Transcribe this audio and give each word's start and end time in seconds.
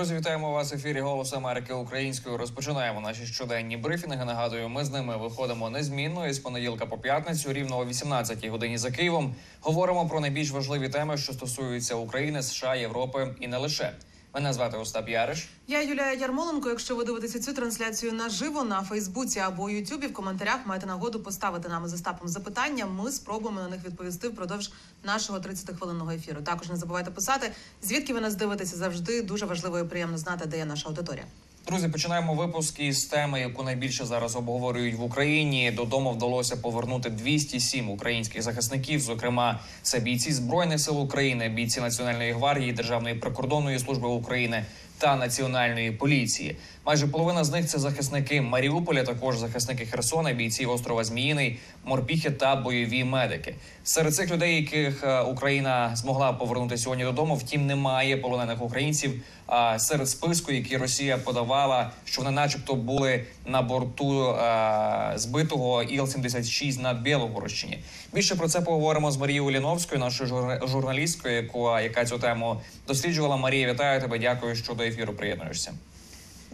Друзі, 0.00 0.14
вітаємо 0.14 0.52
вас 0.52 0.72
в 0.72 0.74
ефірі 0.74 1.00
Голос 1.00 1.32
Америки 1.32 1.72
українською. 1.72 2.36
Розпочинаємо 2.36 3.00
наші 3.00 3.26
щоденні 3.26 3.76
брифінги. 3.76 4.24
Нагадую, 4.24 4.68
ми 4.68 4.84
з 4.84 4.90
ними 4.90 5.16
виходимо 5.16 5.70
незмінно 5.70 6.26
із 6.26 6.38
понеділка 6.38 6.86
по 6.86 6.98
п'ятницю, 6.98 7.52
рівно 7.52 7.78
о 7.78 7.84
18-й 7.84 8.48
годині 8.48 8.78
за 8.78 8.90
Києвом. 8.90 9.34
Говоримо 9.60 10.08
про 10.08 10.20
найбільш 10.20 10.50
важливі 10.50 10.88
теми, 10.88 11.16
що 11.16 11.32
стосуються 11.32 11.94
України, 11.94 12.42
США, 12.42 12.74
Європи 12.74 13.34
і 13.40 13.48
не 13.48 13.56
лише. 13.56 13.92
Мене 14.34 14.52
звати 14.52 14.76
Остап 14.76 15.08
Яриш. 15.08 15.48
Я 15.66 15.82
Юлія 15.82 16.12
Ярмоленко. 16.12 16.68
Якщо 16.68 16.96
ви 16.96 17.04
дивитеся 17.04 17.40
цю 17.40 17.52
трансляцію 17.52 18.12
наживо 18.12 18.64
на 18.64 18.82
Фейсбуці 18.82 19.38
або 19.38 19.70
Ютубі, 19.70 20.06
в 20.06 20.12
коментарях 20.12 20.58
маєте 20.66 20.86
нагоду 20.86 21.20
поставити 21.20 21.68
нам 21.68 21.88
з 21.88 21.94
Остапом 21.94 22.28
запитання. 22.28 22.86
Ми 22.86 23.12
спробуємо 23.12 23.60
на 23.60 23.68
них 23.68 23.84
відповісти 23.84 24.28
впродовж 24.28 24.72
нашого 25.04 25.38
30-хвилинного 25.38 26.10
ефіру. 26.14 26.42
Також 26.42 26.68
не 26.68 26.76
забувайте 26.76 27.10
писати, 27.10 27.52
звідки 27.82 28.14
ви 28.14 28.20
нас 28.20 28.34
дивитеся 28.34 28.76
завжди. 28.76 29.22
Дуже 29.22 29.46
важливо 29.46 29.78
і 29.78 29.84
приємно 29.84 30.18
знати, 30.18 30.46
де 30.46 30.56
є 30.56 30.64
наша 30.64 30.88
аудиторія. 30.88 31.24
Друзі, 31.66 31.88
починаємо 31.88 32.34
випуск 32.34 32.80
із 32.80 33.04
теми, 33.04 33.40
яку 33.40 33.62
найбільше 33.62 34.04
зараз 34.04 34.36
обговорюють 34.36 34.94
в 34.94 35.02
Україні. 35.02 35.70
Додому 35.70 36.10
вдалося 36.10 36.56
повернути 36.56 37.10
207 37.10 37.90
українських 37.90 38.42
захисників. 38.42 39.00
Зокрема, 39.00 39.60
це 39.82 40.00
бійці 40.00 40.32
збройних 40.32 40.80
сил 40.80 41.00
України, 41.00 41.48
бійці 41.48 41.80
Національної 41.80 42.32
гвардії, 42.32 42.72
Державної 42.72 43.14
прикордонної 43.14 43.78
служби 43.78 44.08
України 44.08 44.64
та 44.98 45.16
національної 45.16 45.90
поліції. 45.90 46.56
Майже 46.86 47.06
половина 47.06 47.44
з 47.44 47.50
них 47.50 47.66
це 47.66 47.78
захисники 47.78 48.40
Маріуполя, 48.40 49.02
також 49.04 49.38
захисники 49.38 49.86
Херсона, 49.86 50.32
бійці 50.32 50.66
острова 50.66 51.04
Зміїний, 51.04 51.58
морпіхи 51.84 52.30
та 52.30 52.56
бойові 52.56 53.04
медики. 53.04 53.54
Серед 53.84 54.14
цих 54.14 54.30
людей, 54.30 54.56
яких 54.56 55.04
е, 55.04 55.20
Україна 55.20 55.96
змогла 55.96 56.32
повернути 56.32 56.76
сьогодні 56.78 57.04
додому, 57.04 57.34
втім 57.34 57.66
немає 57.66 58.16
полонених 58.16 58.62
українців. 58.62 59.22
А 59.46 59.78
серед 59.78 60.08
списку, 60.08 60.52
який 60.52 60.76
Росія 60.76 61.18
подавала, 61.18 61.90
що 62.04 62.22
вони, 62.22 62.30
начебто, 62.34 62.74
були 62.74 63.24
на 63.46 63.62
борту 63.62 64.30
е, 64.30 65.12
збитого 65.16 65.82
Іл-76 65.82 66.80
на 66.82 66.94
Білогородщині. 66.94 67.78
Більше 68.14 68.36
про 68.36 68.48
це 68.48 68.60
поговоримо 68.60 69.10
з 69.10 69.16
Марією 69.16 69.44
Уліновською, 69.44 70.00
нашою 70.00 70.30
жур- 70.30 70.68
журналісткою, 70.68 71.34
яка, 71.36 71.80
яка 71.80 72.04
цю 72.04 72.18
тему 72.18 72.60
досліджувала. 72.86 73.36
Марія, 73.36 73.72
вітаю 73.72 74.00
тебе. 74.00 74.18
Дякую, 74.18 74.56
що 74.56 74.74
до 74.74 74.82
ефіру 74.84 75.12
приєднуєшся. 75.12 75.72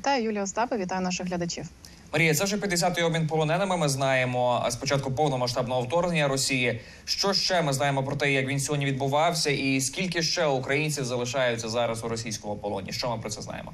Вітаю 0.06 0.24
Юлія 0.24 0.42
Остапа, 0.42 0.76
вітаю 0.76 1.00
наших 1.00 1.26
глядачів. 1.26 1.64
Марія, 2.12 2.34
це 2.34 2.44
вже 2.44 2.56
50-й 2.56 3.02
обмін 3.02 3.26
полоненими. 3.26 3.76
Ми 3.76 3.88
знаємо 3.88 4.66
з 4.68 4.72
спочатку 4.72 5.12
повномасштабного 5.12 5.82
вторгнення 5.82 6.28
Росії. 6.28 6.80
Що 7.04 7.32
ще 7.32 7.62
ми 7.62 7.72
знаємо 7.72 8.02
про 8.02 8.16
те, 8.16 8.32
як 8.32 8.46
він 8.46 8.60
сьогодні 8.60 8.86
відбувався, 8.86 9.50
і 9.50 9.80
скільки 9.80 10.22
ще 10.22 10.46
українців 10.46 11.04
залишаються 11.04 11.68
зараз 11.68 12.04
у 12.04 12.08
російському 12.08 12.56
полоні? 12.56 12.92
Що 12.92 13.10
ми 13.10 13.18
про 13.18 13.30
це 13.30 13.42
знаємо? 13.42 13.72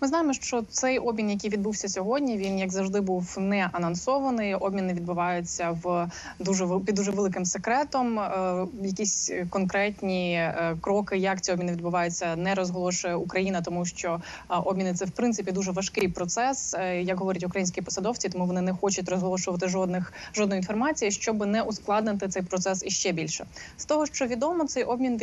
Ми 0.00 0.08
знаємо, 0.08 0.32
що 0.32 0.62
цей 0.62 0.98
обмін, 0.98 1.30
який 1.30 1.50
відбувся 1.50 1.88
сьогодні, 1.88 2.38
він 2.38 2.58
як 2.58 2.72
завжди 2.72 3.00
був 3.00 3.36
не 3.38 3.68
анонсований. 3.72 4.54
Обміни 4.54 4.94
відбуваються 4.94 5.70
в 5.82 6.10
дуже 6.38 6.66
під 6.86 6.94
дуже 6.94 7.10
великим 7.10 7.44
секретом. 7.44 8.18
Е, 8.18 8.66
якісь 8.82 9.30
конкретні 9.50 10.32
е, 10.34 10.76
кроки, 10.80 11.16
як 11.16 11.40
ці 11.40 11.52
обміни 11.52 11.72
відбуваються, 11.72 12.36
не 12.36 12.54
розголошує 12.54 13.14
Україна, 13.14 13.62
тому 13.62 13.84
що 13.84 14.20
е, 14.50 14.54
обміни 14.64 14.94
це 14.94 15.04
в 15.04 15.10
принципі 15.10 15.52
дуже 15.52 15.72
важкий 15.72 16.08
процес, 16.08 16.74
як 17.00 17.18
говорять 17.18 17.44
українські 17.44 17.82
посадовці, 17.82 18.28
тому 18.28 18.46
вони 18.46 18.60
не 18.60 18.72
хочуть 18.72 19.08
розголошувати 19.08 19.68
жодних 19.68 20.12
жодної 20.34 20.58
інформації, 20.58 21.10
щоб 21.10 21.46
не 21.46 21.62
ускладнити 21.62 22.28
цей 22.28 22.42
процес 22.42 22.82
іще 22.86 23.12
більше. 23.12 23.46
З 23.76 23.84
того, 23.84 24.06
що 24.06 24.26
відомо, 24.26 24.64
цей 24.64 24.84
обмін 24.84 25.16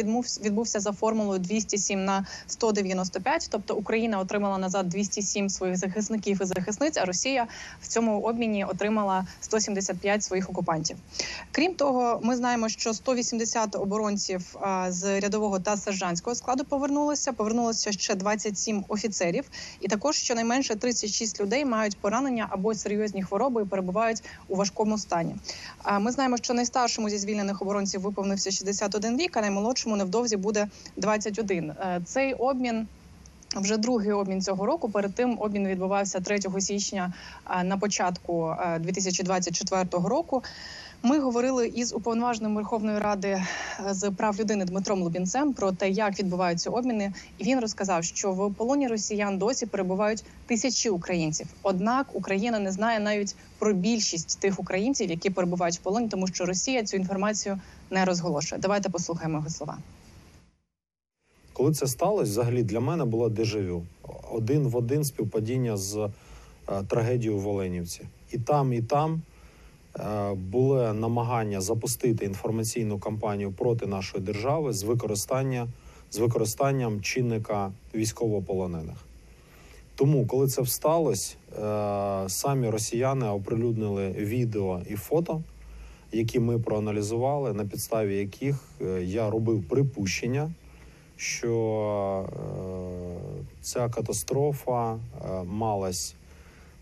відбувся 0.43 0.79
за 0.79 0.91
формулою 0.91 1.39
207 1.39 2.05
на 2.05 2.25
195, 2.47 3.47
тобто 3.51 3.75
Україна 3.75 4.19
отримала 4.19 4.62
назад 4.63 4.89
207 4.89 5.49
своїх 5.49 5.77
захисників 5.77 6.39
і 6.41 6.45
захисниць, 6.45 6.97
а 6.97 7.05
Росія 7.05 7.47
в 7.81 7.87
цьому 7.87 8.21
обміні 8.21 8.65
отримала 8.65 9.27
175 9.41 10.23
своїх 10.23 10.49
окупантів. 10.49 10.97
Крім 11.51 11.75
того, 11.75 12.19
ми 12.23 12.35
знаємо, 12.35 12.69
що 12.69 12.93
180 12.93 13.75
оборонців 13.75 14.55
з 14.89 15.19
рядового 15.19 15.59
та 15.59 15.77
сержантського 15.77 16.35
складу 16.35 16.63
повернулися. 16.63 17.33
Повернулося 17.33 17.91
ще 17.91 18.15
27 18.15 18.85
офіцерів, 18.87 19.43
і 19.81 19.87
також 19.87 20.15
щонайменше 20.15 20.75
36 20.75 21.41
людей 21.41 21.65
мають 21.65 21.97
поранення 21.97 22.47
або 22.49 22.75
серйозні 22.75 23.23
хвороби 23.23 23.61
і 23.61 23.65
перебувають 23.65 24.23
у 24.47 24.55
важкому 24.55 24.97
стані. 24.97 25.35
Ми 25.99 26.11
знаємо, 26.11 26.37
що 26.37 26.53
найстаршому 26.53 27.09
зі 27.09 27.17
звільнених 27.17 27.61
оборонців 27.61 28.01
виповнився 28.01 28.51
61 28.51 29.17
рік, 29.17 29.37
а 29.37 29.41
наймолодшому 29.41 29.95
невдовзі 29.95 30.37
буде 30.37 30.67
21. 30.97 31.71
Е, 31.71 32.01
Цей 32.05 32.33
обмін. 32.33 32.87
Вже 33.55 33.77
другий 33.77 34.11
обмін 34.11 34.41
цього 34.41 34.65
року. 34.65 34.89
Перед 34.89 35.15
тим 35.15 35.37
обмін 35.39 35.67
відбувався 35.67 36.19
3 36.19 36.39
січня 36.59 37.13
на 37.63 37.77
початку 37.77 38.55
е, 38.59 38.79
2024 38.79 39.83
року. 39.91 40.43
Ми 41.05 41.19
говорили 41.19 41.67
із 41.67 41.93
уповноваженим 41.93 42.55
Верховної 42.55 42.99
Ради 42.99 43.27
е, 43.27 43.45
з 43.89 44.11
прав 44.11 44.39
людини 44.39 44.65
Дмитром 44.65 45.03
Лубінцем 45.03 45.53
про 45.53 45.71
те, 45.71 45.89
як 45.89 46.19
відбуваються 46.19 46.69
обміни, 46.69 47.13
і 47.37 47.43
він 47.43 47.59
розказав, 47.59 48.03
що 48.03 48.31
в 48.31 48.53
полоні 48.53 48.87
росіян 48.87 49.37
досі 49.37 49.65
перебувають 49.65 50.23
тисячі 50.45 50.89
українців. 50.89 51.47
Однак 51.63 52.07
Україна 52.13 52.59
не 52.59 52.71
знає 52.71 52.99
навіть 52.99 53.35
про 53.59 53.73
більшість 53.73 54.39
тих 54.39 54.59
українців, 54.59 55.09
які 55.09 55.29
перебувають 55.29 55.75
в 55.75 55.79
полоні, 55.79 56.07
тому 56.07 56.27
що 56.27 56.45
Росія 56.45 56.83
цю 56.83 56.97
інформацію 56.97 57.59
не 57.91 58.05
розголошує. 58.05 58.61
Давайте 58.61 58.89
послухаємо 58.89 59.37
його 59.37 59.49
слова. 59.49 59.77
Коли 61.53 61.73
це 61.73 61.87
сталося, 61.87 62.31
взагалі 62.31 62.63
для 62.63 62.79
мене 62.79 63.05
було 63.05 63.29
дежавю. 63.29 63.85
Один 64.31 64.67
в 64.67 64.75
один 64.75 65.03
співпадіння 65.03 65.77
з 65.77 65.97
е, 65.97 66.09
трагедією 66.87 67.39
в 67.39 67.47
Оленівці. 67.47 68.01
І 68.31 68.37
там, 68.37 68.73
і 68.73 68.81
там 68.81 69.21
е, 69.99 70.33
було 70.33 70.93
намагання 70.93 71.61
запустити 71.61 72.25
інформаційну 72.25 72.99
кампанію 72.99 73.51
проти 73.51 73.85
нашої 73.85 74.23
держави 74.23 74.73
з 74.73 74.83
використання 74.83 75.67
з 76.11 76.17
використанням 76.17 77.01
чинника 77.01 77.71
військовополонених. 77.95 78.97
Тому, 79.95 80.25
коли 80.25 80.47
це 80.47 80.61
всталося, 80.61 81.35
е, 81.35 82.29
самі 82.29 82.69
росіяни 82.69 83.27
оприлюднили 83.27 84.09
відео 84.09 84.81
і 84.89 84.95
фото, 84.95 85.41
які 86.11 86.39
ми 86.39 86.59
проаналізували, 86.59 87.53
на 87.53 87.65
підставі 87.65 88.17
яких 88.17 88.63
я 89.01 89.29
робив 89.29 89.63
припущення 89.63 90.51
що 91.23 92.25
е, 92.27 93.53
ця 93.61 93.89
катастрофа 93.89 94.93
е, 94.93 94.97
малась 95.43 96.15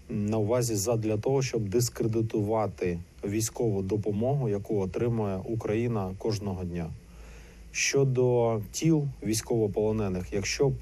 на 0.10 0.38
увазі 0.38 0.76
задля 0.76 1.18
того, 1.18 1.42
щоб 1.42 1.70
дискредитувати 1.70 3.00
військову 3.24 3.82
допомогу, 3.82 4.50
яку 4.50 4.80
отримує 4.80 5.40
Україна 5.46 6.16
кожного 6.18 6.64
дня. 6.64 6.90
Щодо 7.72 8.60
тіл 8.72 9.08
військовополонених, 9.24 10.34
якщо 10.34 10.70
б 10.70 10.74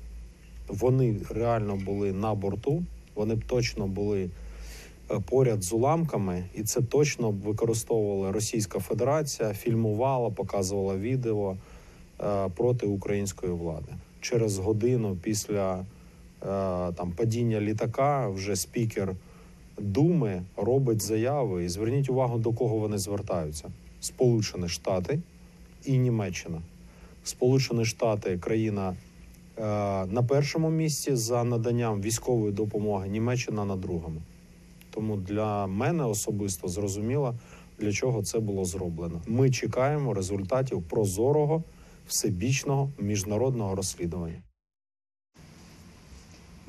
вони 0.68 1.16
реально 1.30 1.76
були 1.76 2.14
на 2.14 2.34
борту, 2.34 2.84
вони 3.16 3.36
б 3.36 3.44
точно 3.46 3.88
були 3.88 4.30
е, 5.12 5.20
поряд 5.30 5.64
з 5.64 5.74
уламками, 5.74 6.44
і 6.56 6.64
це 6.64 6.82
точно 6.82 7.32
б 7.32 7.42
використовувала 7.42 8.32
Російська 8.32 8.80
Федерація, 8.80 9.54
фільмувала, 9.54 10.30
показувала 10.30 10.98
відео 10.98 11.58
проти 12.56 12.86
української 12.86 13.52
влади. 13.52 13.94
Через 14.22 14.58
годину 14.58 15.18
після 15.22 15.80
е, 15.80 15.86
там 16.92 17.12
падіння 17.18 17.62
літака 17.62 18.28
вже 18.28 18.56
спікер 18.56 19.16
Думи 19.78 20.44
робить 20.58 21.02
заяви. 21.02 21.66
І 21.66 21.70
зверніть 21.70 22.10
увагу, 22.10 22.38
до 22.38 22.52
кого 22.52 22.76
вони 22.78 22.98
звертаються: 22.98 23.72
Сполучені 24.02 24.70
Штати 24.70 25.20
і 25.86 25.98
Німеччина. 25.98 26.62
Сполучені 27.24 27.86
Штати 27.86 28.38
країна 28.38 28.96
е, 29.58 29.62
на 30.06 30.24
першому 30.28 30.70
місці 30.70 31.16
за 31.16 31.44
наданням 31.44 32.02
військової 32.02 32.52
допомоги, 32.52 33.08
Німеччина 33.08 33.66
на 33.66 33.76
другому. 33.76 34.22
Тому 34.94 35.18
для 35.18 35.68
мене 35.68 36.04
особисто 36.04 36.68
зрозуміло, 36.68 37.36
для 37.80 37.92
чого 37.92 38.24
це 38.24 38.40
було 38.40 38.66
зроблено. 38.66 39.22
Ми 39.28 39.52
чекаємо 39.52 40.14
результатів 40.14 40.84
прозорого, 40.84 41.64
всебічного 42.10 42.94
міжнародного 43.00 43.76
розслідування. 43.76 44.44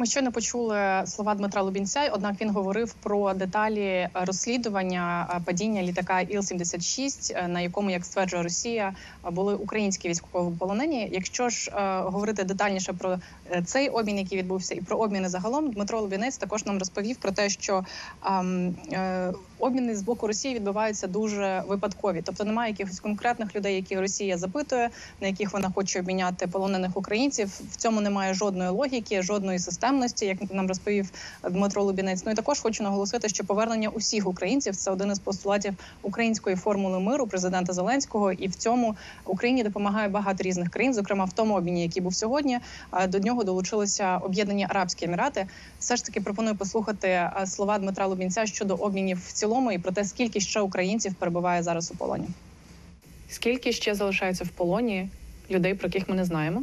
Ми 0.00 0.06
щойно 0.06 0.32
почули 0.32 1.02
слова 1.06 1.35
Дмитра 1.35 1.62
Лубінця. 1.62 2.11
Однак 2.12 2.41
він 2.41 2.50
говорив 2.50 2.93
про 2.93 3.35
деталі 3.35 4.08
розслідування 4.14 5.29
е, 5.31 5.41
падіння 5.44 5.82
літака 5.82 6.20
Іл-76, 6.20 7.32
е, 7.37 7.49
на 7.49 7.61
якому, 7.61 7.91
як 7.91 8.05
стверджує 8.05 8.43
Росія, 8.43 8.94
е, 9.26 9.31
були 9.31 9.55
українські 9.55 10.08
військовополонені. 10.08 11.08
Якщо 11.12 11.49
ж 11.49 11.70
е, 11.70 12.00
говорити 12.00 12.44
детальніше 12.44 12.93
про 12.93 13.19
е, 13.50 13.62
цей 13.62 13.88
обмін, 13.88 14.19
який 14.19 14.38
відбувся, 14.38 14.75
і 14.75 14.81
про 14.81 14.97
обміни 14.97 15.29
загалом, 15.29 15.70
Дмитро 15.70 16.00
Лубінець 16.00 16.37
також 16.37 16.67
нам 16.67 16.79
розповів 16.79 17.17
про 17.17 17.32
те, 17.32 17.49
що 17.49 17.85
ем, 18.26 18.75
е, 18.93 19.32
обміни 19.58 19.97
з 19.97 20.02
боку 20.02 20.26
Росії 20.26 20.55
відбуваються 20.55 21.06
дуже 21.06 21.62
випадкові, 21.69 22.23
тобто 22.25 22.44
немає 22.44 22.70
якихось 22.70 23.00
конкретних 23.00 23.56
людей, 23.56 23.75
які 23.76 23.97
Росія 23.97 24.38
запитує, 24.38 24.91
на 25.20 25.26
яких 25.26 25.52
вона 25.52 25.70
хоче 25.75 26.00
обміняти 26.00 26.47
полонених 26.47 26.97
українців. 26.97 27.61
В 27.73 27.76
цьому 27.76 28.00
немає 28.00 28.35
жодної 28.35 28.70
логіки, 28.70 29.23
жодної 29.23 29.58
системності, 29.90 30.26
як 30.26 30.54
нам 30.54 30.69
розповів 30.69 31.10
Дмитро 31.50 31.82
Лубінець. 31.82 32.22
Ну 32.26 32.32
і 32.32 32.34
також 32.34 32.60
хочу 32.60 32.82
наголосити, 32.82 33.28
що 33.28 33.44
повернення 33.44 33.88
усіх 33.88 34.26
українців 34.26 34.76
це 34.76 34.90
один 34.90 35.10
із 35.10 35.19
постулатів 35.19 35.75
української 36.02 36.56
формули 36.56 37.00
миру 37.00 37.26
президента 37.26 37.72
Зеленського, 37.72 38.32
і 38.32 38.48
в 38.48 38.54
цьому 38.54 38.96
Україні 39.25 39.62
допомагає 39.62 40.08
багато 40.08 40.42
різних 40.42 40.70
країн, 40.70 40.94
зокрема 40.94 41.25
в 41.25 41.32
тому 41.32 41.54
обміні, 41.54 41.82
який 41.82 42.02
був 42.02 42.14
сьогодні. 42.14 42.58
До 43.08 43.19
нього 43.19 43.44
долучилися 43.44 44.19
Об'єднані 44.19 44.66
Арабські 44.70 45.04
Емірати. 45.04 45.46
Все 45.78 45.96
ж 45.96 46.04
таки 46.04 46.20
пропоную 46.20 46.56
послухати 46.56 47.31
слова 47.46 47.78
Дмитра 47.78 48.06
Лубінця 48.06 48.46
щодо 48.46 48.75
обмінів 48.75 49.19
в 49.26 49.32
цілому 49.32 49.72
і 49.72 49.78
про 49.78 49.92
те, 49.92 50.04
скільки 50.04 50.40
ще 50.40 50.60
українців 50.60 51.14
перебуває 51.14 51.62
зараз 51.62 51.90
у 51.90 51.94
полоні. 51.94 52.28
Скільки 53.28 53.72
ще 53.72 53.94
залишається 53.94 54.44
в 54.44 54.48
полоні 54.48 55.08
людей, 55.50 55.75
про 55.75 55.88
яких 55.88 56.08
ми 56.08 56.14
не 56.14 56.25
знаємо, 56.25 56.62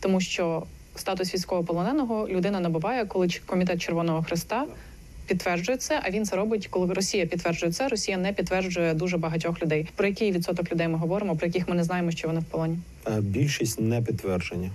тому 0.00 0.20
що 0.20 0.62
статус 0.98 1.34
військовополоненого 1.34 2.28
людина 2.28 2.60
набуває, 2.60 3.04
коли 3.04 3.28
комітет 3.46 3.82
Червоного 3.82 4.22
Христа 4.22 4.66
підтверджує 5.26 5.78
це. 5.78 6.00
А 6.04 6.10
він 6.10 6.24
це 6.24 6.36
робить, 6.36 6.66
коли 6.66 6.94
Росія 6.94 7.26
підтверджує 7.26 7.72
це. 7.72 7.88
Росія 7.88 8.16
не 8.16 8.32
підтверджує 8.32 8.94
дуже 8.94 9.16
багатьох 9.16 9.62
людей. 9.62 9.88
Про 9.96 10.06
який 10.06 10.32
відсоток 10.32 10.72
людей 10.72 10.88
ми 10.88 10.98
говоримо, 10.98 11.36
про 11.36 11.46
яких 11.46 11.68
ми 11.68 11.74
не 11.74 11.84
знаємо, 11.84 12.10
що 12.10 12.28
вони 12.28 12.40
в 12.40 12.44
полоні. 12.44 12.78
Е, 13.06 13.20
Більшість 13.20 13.80
не 13.80 14.02
підтверджені. 14.02 14.70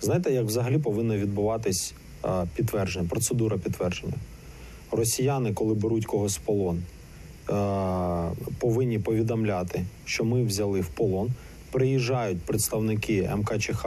Знаєте, 0.00 0.32
як 0.32 0.44
взагалі 0.44 0.78
повинно 0.78 1.16
відбуватись 1.16 1.94
е, 2.24 2.28
підтвердження, 2.56 3.08
процедура 3.08 3.58
підтвердження? 3.58 4.14
Росіяни, 4.90 5.52
коли 5.52 5.74
беруть 5.74 6.06
когось 6.06 6.38
в 6.38 6.40
полон, 6.40 6.78
е, 6.78 7.52
повинні 8.58 8.98
повідомляти, 8.98 9.84
що 10.04 10.24
ми 10.24 10.44
взяли 10.44 10.80
в 10.80 10.86
полон. 10.86 11.30
Приїжджають 11.70 12.40
представники 12.40 13.30
МКЧХ, 13.36 13.86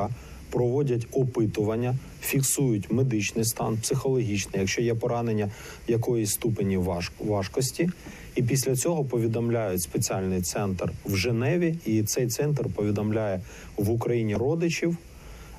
проводять 0.50 1.08
опитування, 1.12 1.96
фіксують 2.22 2.92
медичний 2.92 3.46
стан, 3.46 3.78
психологічний, 3.78 4.60
якщо 4.60 4.82
є 4.82 4.96
поранення 4.96 5.52
якоїсь 5.88 6.32
ступені 6.32 6.78
важ- 6.78 7.12
важкості. 7.20 7.90
І 8.36 8.44
після 8.44 8.76
цього 8.76 9.04
повідомляють 9.04 9.82
спеціальний 9.82 10.42
центр 10.42 10.92
в 11.06 11.16
Женеві, 11.16 11.76
і 11.86 12.04
цей 12.04 12.28
центр 12.28 12.66
повідомляє 12.76 13.42
в 13.78 13.90
Україні 13.90 14.36
родичів, 14.36 14.98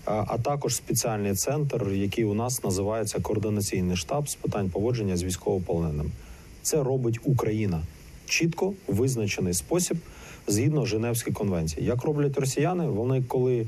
а 0.04 0.38
також 0.38 0.74
спеціальний 0.76 1.34
центр, 1.34 1.92
який 1.92 2.24
у 2.24 2.34
нас 2.34 2.64
називається 2.64 3.20
координаційний 3.20 3.96
штаб 3.96 4.28
з 4.28 4.34
питань 4.34 4.70
поводження 4.70 5.16
з 5.16 5.22
військовополоненими. 5.22 6.10
Це 6.62 6.82
робить 6.82 7.20
Україна 7.24 7.82
чітко 8.28 8.72
визначений 8.86 9.54
спосіб 9.54 9.96
згідно 10.46 10.86
Женевської 10.86 11.34
конвенції. 11.36 11.86
Як 11.86 12.04
роблять 12.04 12.38
росіяни, 12.38 12.86
вони 12.86 13.22
коли 13.22 13.66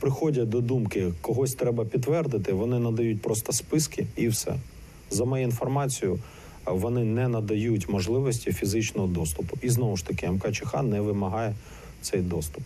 приходять 0.00 0.48
до 0.48 0.60
думки, 0.60 1.12
когось 1.20 1.54
треба 1.54 1.84
підтвердити, 1.84 2.52
вони 2.52 2.78
надають 2.78 3.22
просто 3.22 3.52
списки 3.52 4.06
і 4.16 4.28
все. 4.28 4.54
За 5.10 5.24
моєю 5.24 5.48
інформацією, 5.48 6.18
е, 6.68 6.72
вони 6.72 7.04
не 7.04 7.28
надають 7.28 7.88
можливості 7.88 8.52
фізичного 8.52 9.08
доступу. 9.08 9.56
І 9.62 9.68
знову 9.68 9.96
ж 9.96 10.06
таки, 10.06 10.30
МКЧХ 10.30 10.82
не 10.82 11.00
вимагає 11.00 11.54
цей 12.02 12.20
доступ. 12.20 12.62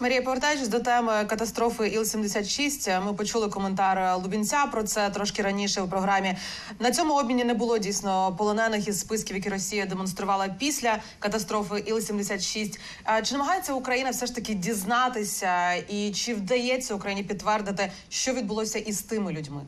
Марія, 0.00 0.22
повертаючись 0.22 0.68
до 0.68 0.80
теми 0.80 1.24
катастрофи 1.26 1.84
Іл-76, 1.84 3.04
ми 3.06 3.12
почули 3.12 3.48
коментар 3.48 4.16
Лубінця 4.22 4.66
про 4.72 4.82
це 4.82 5.10
трошки 5.10 5.42
раніше 5.42 5.82
в 5.82 5.90
програмі. 5.90 6.36
На 6.78 6.90
цьому 6.90 7.14
обміні 7.14 7.44
не 7.44 7.54
було 7.54 7.78
дійсно 7.78 8.34
полонених 8.38 8.88
із 8.88 9.00
списків, 9.00 9.36
які 9.36 9.48
Росія 9.48 9.86
демонструвала 9.86 10.48
після 10.48 10.98
катастрофи 11.18 11.74
Іл-76. 11.74 12.78
А 13.04 13.22
Чи 13.22 13.34
намагається 13.34 13.72
Україна 13.72 14.10
все 14.10 14.26
ж 14.26 14.34
таки 14.34 14.54
дізнатися, 14.54 15.74
і 15.74 16.12
чи 16.12 16.34
вдається 16.34 16.94
Україні 16.94 17.22
підтвердити, 17.22 17.92
що 18.08 18.32
відбулося 18.32 18.78
із 18.78 19.02
тими 19.02 19.32
людьми? 19.32 19.60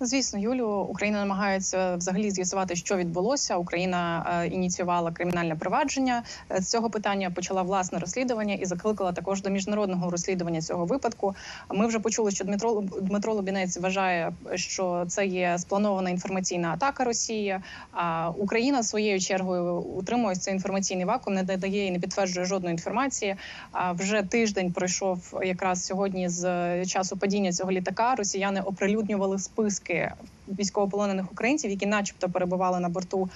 Звісно, 0.00 0.40
Юлю, 0.40 0.68
Україна 0.68 1.18
намагається 1.18 1.96
взагалі 1.96 2.30
з'ясувати, 2.30 2.76
що 2.76 2.96
відбулося. 2.96 3.56
Україна 3.56 4.26
е, 4.44 4.46
ініціювала 4.46 5.12
кримінальне 5.12 5.56
провадження 5.56 6.22
Е, 6.50 6.60
з 6.60 6.70
цього 6.70 6.90
питання, 6.90 7.30
почала 7.30 7.62
власне 7.62 7.98
розслідування 7.98 8.54
і 8.54 8.64
закликала 8.64 9.12
також 9.12 9.42
до 9.42 9.50
міжнародного 9.50 10.10
розслідування 10.10 10.62
цього 10.62 10.84
випадку. 10.84 11.34
Ми 11.70 11.86
вже 11.86 11.98
почули, 11.98 12.30
що 12.30 12.44
Дмитро 12.44 12.82
Дмитро 13.00 13.34
Лубінець 13.34 13.76
вважає, 13.76 14.32
що 14.54 15.04
це 15.08 15.26
є 15.26 15.58
спланована 15.58 16.10
інформаційна 16.10 16.72
атака 16.72 17.04
Росії. 17.04 17.60
А 17.92 18.30
Україна 18.38 18.82
своєю 18.82 19.20
чергою 19.20 19.74
утримує 19.76 20.36
цей 20.36 20.54
інформаційний 20.54 21.04
вакуум, 21.04 21.36
не 21.36 21.42
додає 21.42 21.86
і 21.86 21.90
не 21.90 21.98
підтверджує 21.98 22.46
жодної 22.46 22.72
інформації. 22.72 23.36
А 23.72 23.92
вже 23.92 24.22
тиждень 24.22 24.72
пройшов 24.72 25.40
якраз 25.42 25.84
сьогодні 25.84 26.28
з 26.28 26.84
часу 26.86 27.16
падіння 27.16 27.52
цього 27.52 27.70
літака. 27.70 28.14
Росіяни 28.14 28.60
оприлюднювали 28.60 29.38
списки 29.86 30.10
військовополонених 30.48 31.32
українців, 31.32 31.70
які, 31.70 31.86
начебто, 31.86 32.28
перебували 32.28 32.80
на 32.80 32.88
борту 32.88 33.28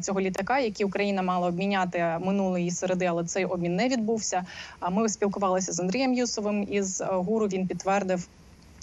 цього 0.00 0.20
літака, 0.20 0.58
які 0.58 0.84
Україна 0.84 1.22
мала 1.22 1.48
обміняти 1.48 2.18
минулої 2.20 2.70
середи, 2.70 3.04
але 3.04 3.24
цей 3.24 3.44
обмін 3.44 3.76
не 3.76 3.88
відбувся. 3.88 4.44
А 4.80 4.90
ми 4.90 5.08
спілкувалися 5.08 5.72
з 5.72 5.80
Андрієм 5.80 6.14
Юсовим 6.14 6.66
із 6.70 7.00
е, 7.00 7.04
гуру. 7.04 7.46
Він 7.46 7.66
підтвердив. 7.66 8.28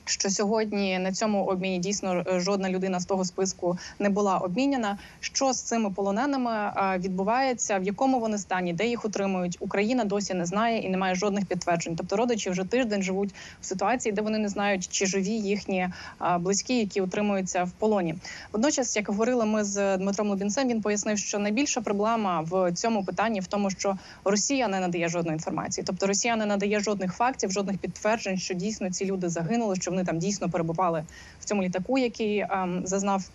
Що 0.09 0.29
сьогодні 0.29 1.00
на 1.00 1.11
цьому 1.11 1.45
обміні 1.45 1.79
дійсно 1.79 2.23
е, 2.27 2.39
жодна 2.39 2.69
людина 2.69 3.00
з 3.00 3.06
того 3.06 3.25
списку 3.25 3.77
не 4.00 4.09
була 4.09 4.38
обміняна. 4.38 4.97
Що 5.19 5.53
з 5.53 5.61
цими 5.61 5.91
полоненими 5.91 6.51
е, 6.51 6.97
відбувається, 6.97 7.79
в 7.79 7.83
якому 7.83 8.19
вони 8.19 8.38
стані, 8.38 8.73
де 8.73 8.88
їх 8.88 9.06
утримують? 9.06 9.57
Україна 9.59 10.03
досі 10.03 10.33
не 10.33 10.45
знає 10.45 10.79
і 10.79 10.89
не 10.89 10.97
має 10.97 11.15
жодних 11.15 11.45
підтверджень. 11.45 11.95
Тобто 11.95 12.15
родичі 12.15 12.50
вже 12.50 12.63
тиждень 12.63 13.01
живуть 13.01 13.33
в 13.61 13.65
ситуації, 13.65 14.13
де 14.13 14.21
вони 14.21 14.38
не 14.38 14.50
знають, 14.50 14.88
чи 14.91 15.06
живі 15.06 15.29
їхні 15.29 15.79
е, 16.21 16.38
близькі, 16.38 16.79
які 16.79 17.01
утримуються 17.01 17.63
в 17.63 17.71
полоні. 17.71 18.15
Водночас, 18.53 18.95
як 18.95 19.07
говорили 19.07 19.45
ми 19.45 19.63
з 19.63 19.97
Дмитром 19.97 20.29
Лубінцем, 20.29 20.67
він 20.67 20.81
пояснив, 20.81 21.17
що 21.17 21.39
найбільша 21.39 21.81
проблема 21.81 22.41
в 22.41 22.71
цьому 22.71 23.03
питанні 23.03 23.39
в 23.39 23.47
тому, 23.47 23.69
що 23.69 23.97
Росія 24.23 24.67
не 24.67 24.79
надає 24.79 25.09
жодної 25.09 25.35
інформації, 25.35 25.85
тобто 25.88 26.07
Росія 26.07 26.35
не 26.35 26.45
надає 26.45 26.79
жодних 26.79 27.13
фактів, 27.13 27.51
жодних 27.51 27.77
підтверджень, 27.77 28.38
що 28.38 28.53
дійсно 28.53 28.91
ці 28.91 29.06
люди 29.06 29.29
загинули, 29.29 29.75
що 29.75 29.91
вони 29.91 29.98
там 30.03 30.19
дійсно 30.19 30.49
перебували 30.49 31.03
в 31.39 31.45
цьому 31.45 31.63
літаку, 31.63 31.97
який 31.97 32.39
ем, 32.39 32.81
зазнав. 32.85 33.29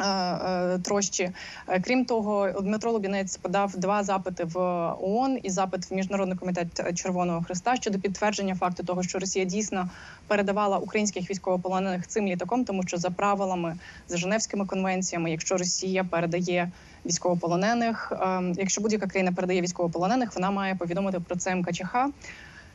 е, 0.00 0.04
е, 0.04 0.78
Трощі, 0.78 1.30
Е, 1.68 1.80
крім 1.80 2.04
того, 2.04 2.50
Дмитро 2.62 2.92
Лубінець 2.92 3.36
подав 3.36 3.76
два 3.76 4.04
запити 4.04 4.44
в 4.44 4.58
ООН 5.00 5.38
і 5.42 5.50
запит 5.50 5.90
в 5.90 5.94
міжнародний 5.94 6.38
комітет 6.38 6.96
Червоного 6.98 7.42
Христа 7.42 7.76
щодо 7.76 7.98
підтвердження 7.98 8.54
факту 8.54 8.84
того, 8.84 9.02
що 9.02 9.18
Росія 9.18 9.44
дійсно 9.44 9.90
передавала 10.26 10.78
українських 10.78 11.30
військовополонених 11.30 12.06
цим 12.06 12.26
літаком, 12.26 12.64
тому 12.64 12.82
що 12.82 12.96
за 12.96 13.10
правилами 13.10 13.76
за 14.08 14.16
Женевськими 14.16 14.66
конвенціями, 14.66 15.30
якщо 15.30 15.56
Росія 15.56 16.04
передає 16.04 16.70
військовополонених, 17.06 18.12
ем, 18.22 18.54
якщо 18.58 18.80
будь-яка 18.80 19.06
країна 19.06 19.32
передає 19.32 19.60
військовополонених, 19.60 20.34
вона 20.34 20.50
має 20.50 20.74
повідомити 20.74 21.20
про 21.20 21.36
це 21.36 21.54
МКЧХ. 21.54 21.96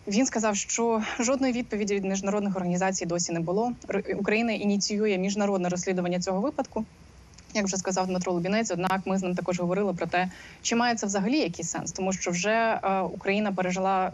Він 0.08 0.26
сказав, 0.26 0.56
що 0.56 1.04
жодної 1.20 1.54
відповіді 1.54 1.96
від 1.96 2.06
міжнародних 2.06 2.56
організацій 2.56 3.06
досі 3.06 3.32
не 3.32 3.40
було. 3.40 3.74
Україна 4.18 4.52
ініціює 4.52 5.18
міжнародне 5.18 5.70
розслідування 5.70 6.20
цього 6.20 6.42
випадку. 6.42 6.86
Як 7.54 7.66
вже 7.66 7.78
сказав 7.78 8.08
Дмитро 8.08 8.34
Лубінець, 8.34 8.72
однак 8.72 9.02
ми 9.06 9.18
з 9.18 9.24
ним 9.24 9.36
також 9.36 9.60
говорили 9.60 9.94
про 9.94 10.08
те, 10.08 10.30
чи 10.62 10.76
має 10.76 10.96
це 10.96 11.06
взагалі 11.06 11.40
якийсь 11.40 11.70
сенс, 11.70 11.92
тому 11.92 12.14
що 12.14 12.32
вже 12.32 12.80
е, 12.84 13.02
Україна 13.02 13.52
пережила 13.52 14.12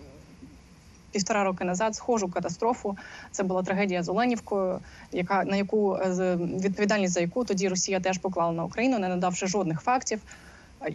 півтора 1.12 1.44
роки 1.44 1.66
назад 1.66 1.96
схожу 1.96 2.28
катастрофу. 2.28 2.98
Це 3.32 3.44
була 3.44 3.64
трагедія 3.64 4.04
з 4.04 4.10
Оленівкою, 4.10 4.80
яка 5.12 5.44
на 5.44 5.56
яку 5.56 5.96
е, 5.96 6.36
відповідальність 6.36 7.14
за 7.14 7.20
яку 7.20 7.46
тоді 7.46 7.68
Росія 7.68 8.00
теж 8.00 8.18
поклала 8.18 8.52
на 8.52 8.64
Україну, 8.64 9.00
не 9.00 9.08
надавши 9.08 9.48
жодних 9.48 9.82
фактів. 9.82 10.22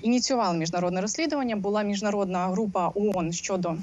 Ініціювали 0.02 0.58
міжнародне 0.58 1.00
розслідування. 1.00 1.56
Була 1.56 1.82
міжнародна 1.82 2.46
група 2.46 2.92
ООН 2.94 3.32
щодо 3.32 3.76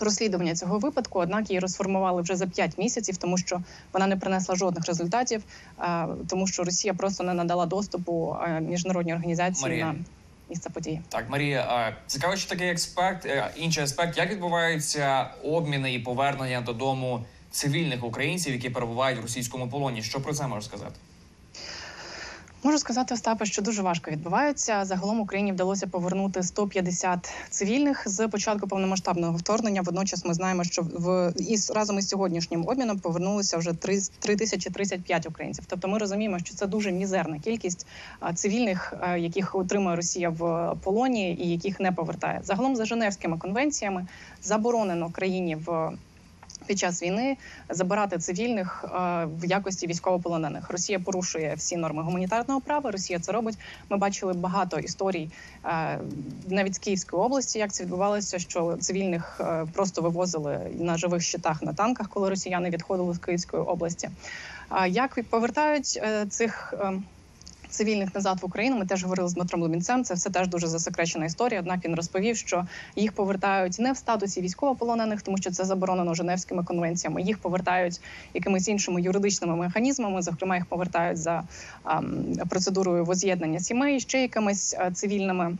розслідування 0.00 0.54
цього 0.54 0.78
випадку. 0.78 1.18
Однак 1.18 1.50
її 1.50 1.60
розформували 1.60 2.22
вже 2.22 2.36
за 2.36 2.46
5 2.46 2.78
місяців, 2.78 3.16
тому 3.16 3.38
що 3.38 3.60
вона 3.92 4.06
не 4.06 4.16
принесла 4.16 4.54
жодних 4.54 4.86
результатів, 4.86 5.42
е, 5.80 6.06
тому 6.28 6.46
що 6.46 6.64
Росія 6.64 6.94
просто 6.94 7.24
не 7.24 7.34
надала 7.34 7.66
доступу 7.66 8.36
е, 8.42 8.60
міжнародній 8.60 9.14
організації 9.14 9.68
Марія. 9.68 9.86
на 9.86 9.94
місце 10.50 10.70
події. 10.70 11.00
Так, 11.08 11.30
Марія, 11.30 11.96
цікаво, 12.06 12.36
що 12.36 12.50
такий 12.50 12.70
аспект, 12.70 13.26
е, 13.26 13.50
інший 13.56 13.84
аспект, 13.84 14.18
як 14.18 14.30
відбуваються 14.30 15.30
обміни 15.44 15.94
і 15.94 15.98
повернення 15.98 16.60
додому 16.60 17.24
цивільних 17.50 18.04
українців, 18.04 18.52
які 18.52 18.70
перебувають 18.70 19.18
в 19.18 19.22
російському 19.22 19.68
полоні. 19.68 20.02
Що 20.02 20.20
про 20.20 20.32
це 20.34 20.46
можеш 20.46 20.64
сказати? 20.64 20.94
Можу 22.62 22.78
сказати, 22.78 23.14
Остапе, 23.14 23.46
що 23.46 23.62
дуже 23.62 23.82
важко 23.82 24.10
відбувається. 24.10 24.84
Загалом 24.84 25.20
Україні 25.20 25.52
вдалося 25.52 25.86
повернути 25.86 26.42
150 26.42 27.30
цивільних 27.50 28.08
з 28.08 28.28
початку 28.28 28.68
повномасштабного 28.68 29.36
вторгнення. 29.36 29.82
Водночас 29.82 30.24
ми 30.24 30.34
знаємо, 30.34 30.64
що 30.64 30.82
в 30.82 31.32
із 31.36 31.70
разом 31.70 31.98
із 31.98 32.08
сьогоднішнім 32.08 32.68
обміном 32.68 32.98
повернулося 32.98 33.56
вже 33.58 33.72
3 33.72 34.00
3035 34.20 35.26
українців. 35.26 35.64
Тобто, 35.68 35.88
ми 35.88 35.98
розуміємо, 35.98 36.38
що 36.38 36.54
це 36.54 36.66
дуже 36.66 36.92
мізерна 36.92 37.38
кількість 37.38 37.86
цивільних, 38.34 38.94
яких 39.18 39.54
утримує 39.54 39.96
Росія 39.96 40.30
в 40.30 40.74
полоні 40.82 41.34
і 41.34 41.50
яких 41.50 41.80
не 41.80 41.92
повертає. 41.92 42.40
Загалом 42.44 42.76
за 42.76 42.84
Женевськими 42.84 43.38
конвенціями 43.38 44.06
заборонено 44.42 45.10
країні 45.10 45.56
в. 45.56 45.92
Під 46.66 46.78
час 46.78 47.02
війни 47.02 47.36
забирати 47.68 48.18
цивільних 48.18 48.84
е, 48.84 48.88
в 49.40 49.44
якості 49.44 49.86
військовополонених. 49.86 50.70
Росія 50.70 50.98
порушує 50.98 51.54
всі 51.56 51.76
норми 51.76 52.02
гуманітарного 52.02 52.60
права. 52.60 52.90
Росія 52.90 53.18
це 53.18 53.32
робить. 53.32 53.58
Ми 53.90 53.96
бачили 53.96 54.32
багато 54.32 54.78
історій 54.78 55.30
е, 55.64 55.98
навіть 56.48 56.74
з 56.74 56.78
Київської 56.78 57.22
області, 57.22 57.58
як 57.58 57.72
це 57.72 57.84
відбувалося, 57.84 58.38
що 58.38 58.76
цивільних 58.80 59.40
е, 59.40 59.66
просто 59.72 60.02
вивозили 60.02 60.70
на 60.78 60.96
живих 60.96 61.22
щитах 61.22 61.62
на 61.62 61.72
танках, 61.72 62.08
коли 62.08 62.30
росіяни 62.30 62.70
відходили 62.70 63.14
з 63.14 63.18
Київської 63.18 63.62
області. 63.62 64.10
Як 64.88 65.18
повертають 65.30 66.00
цих 66.28 66.74
е, 66.80 66.92
цивільних 67.68 68.14
назад 68.14 68.38
в 68.42 68.44
Україну. 68.44 68.78
Ми 68.78 68.86
теж 68.86 69.02
говорили 69.02 69.28
з 69.28 69.34
Дмитром 69.34 69.62
Лубінцем. 69.62 70.04
Це 70.04 70.14
все 70.14 70.30
теж 70.30 70.48
дуже 70.48 70.66
засекречена 70.66 71.24
історія. 71.24 71.60
Однак 71.60 71.84
він 71.84 71.94
розповів, 71.94 72.36
що 72.36 72.66
їх 72.96 73.12
повертають 73.12 73.78
не 73.78 73.92
в 73.92 73.96
статусі 73.96 74.40
військовополонених, 74.40 75.22
тому 75.22 75.38
що 75.38 75.50
це 75.50 75.64
заборонено 75.64 76.14
Женевськими 76.14 76.64
конвенціями. 76.64 77.22
Їх 77.22 77.38
повертають 77.38 78.00
якимись 78.34 78.68
іншими 78.68 79.02
юридичними 79.02 79.56
механізмами. 79.56 80.22
Зокрема, 80.22 80.56
їх 80.56 80.66
повертають 80.66 81.18
за 81.18 81.42
ам, 81.82 82.24
процедурою 82.48 83.04
воз'єднання 83.04 83.60
сімей, 83.60 84.00
ще 84.00 84.22
якимись 84.22 84.76
а, 84.78 84.90
цивільними. 84.90 85.56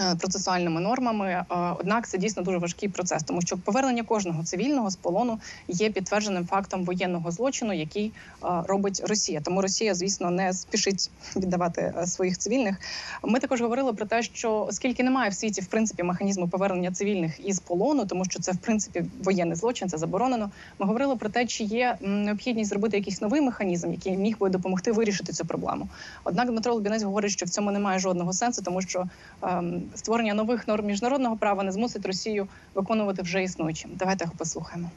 Е, 0.00 0.16
Процесуальними 0.16 0.80
нормами, 0.80 1.44
Е, 1.50 1.74
однак 1.80 2.08
це 2.08 2.18
дійсно 2.18 2.42
дуже 2.42 2.58
важкий 2.58 2.88
процес, 2.88 3.22
тому 3.22 3.42
що 3.42 3.56
повернення 3.56 4.02
кожного 4.02 4.44
цивільного 4.44 4.90
з 4.90 4.96
полону 4.96 5.38
є 5.68 5.90
підтвердженим 5.90 6.46
фактом 6.46 6.84
воєнного 6.84 7.30
злочину, 7.30 7.72
який 7.72 8.12
е, 8.44 8.46
робить 8.68 9.02
Росія. 9.04 9.40
Тому 9.40 9.62
Росія, 9.62 9.94
звісно, 9.94 10.30
не 10.30 10.52
спішить 10.52 11.10
віддавати 11.36 11.94
своїх 12.06 12.38
цивільних. 12.38 12.76
Ми 13.22 13.38
також 13.38 13.60
говорили 13.60 13.92
про 13.92 14.06
те, 14.06 14.22
що 14.22 14.66
оскільки 14.68 15.02
немає 15.02 15.30
в 15.30 15.34
світі 15.34 15.60
в 15.60 15.66
принципі 15.66 16.02
механізму 16.02 16.48
повернення 16.48 16.92
цивільних 16.92 17.46
із 17.48 17.60
полону, 17.60 18.06
тому 18.06 18.24
що 18.24 18.40
це 18.40 18.52
в 18.52 18.58
принципі 18.58 19.04
воєнний 19.24 19.56
злочин, 19.56 19.88
це 19.88 19.98
заборонено. 19.98 20.50
Ми 20.78 20.86
говорили 20.86 21.16
про 21.16 21.28
те, 21.28 21.46
чи 21.46 21.64
є 21.64 21.96
необхідність 22.00 22.70
зробити 22.70 22.96
якийсь 22.96 23.20
новий 23.20 23.40
механізм, 23.40 23.92
який 23.92 24.16
міг 24.16 24.38
би 24.38 24.48
допомогти 24.48 24.92
вирішити 24.92 25.32
цю 25.32 25.46
проблему. 25.46 25.88
Однак 26.24 26.50
Дмитро 26.50 26.74
Лубінець 26.74 27.02
говорить, 27.02 27.32
що 27.32 27.46
в 27.46 27.48
цьому 27.48 27.70
немає 27.70 27.98
жодного 27.98 28.32
сенсу, 28.32 28.62
тому 28.62 28.82
що 28.82 29.04
ем, 29.42 29.82
створення 29.94 30.34
нових 30.34 30.68
норм 30.68 30.86
міжнародного 30.86 31.36
права 31.36 31.62
не 31.62 31.72
змусить 31.72 32.06
Росію 32.06 32.48
виконувати 32.74 33.22
вже 33.22 33.42
існуючим. 33.42 33.90
Давайте 33.94 34.24
його 34.24 34.34
послухаємо. 34.38 34.90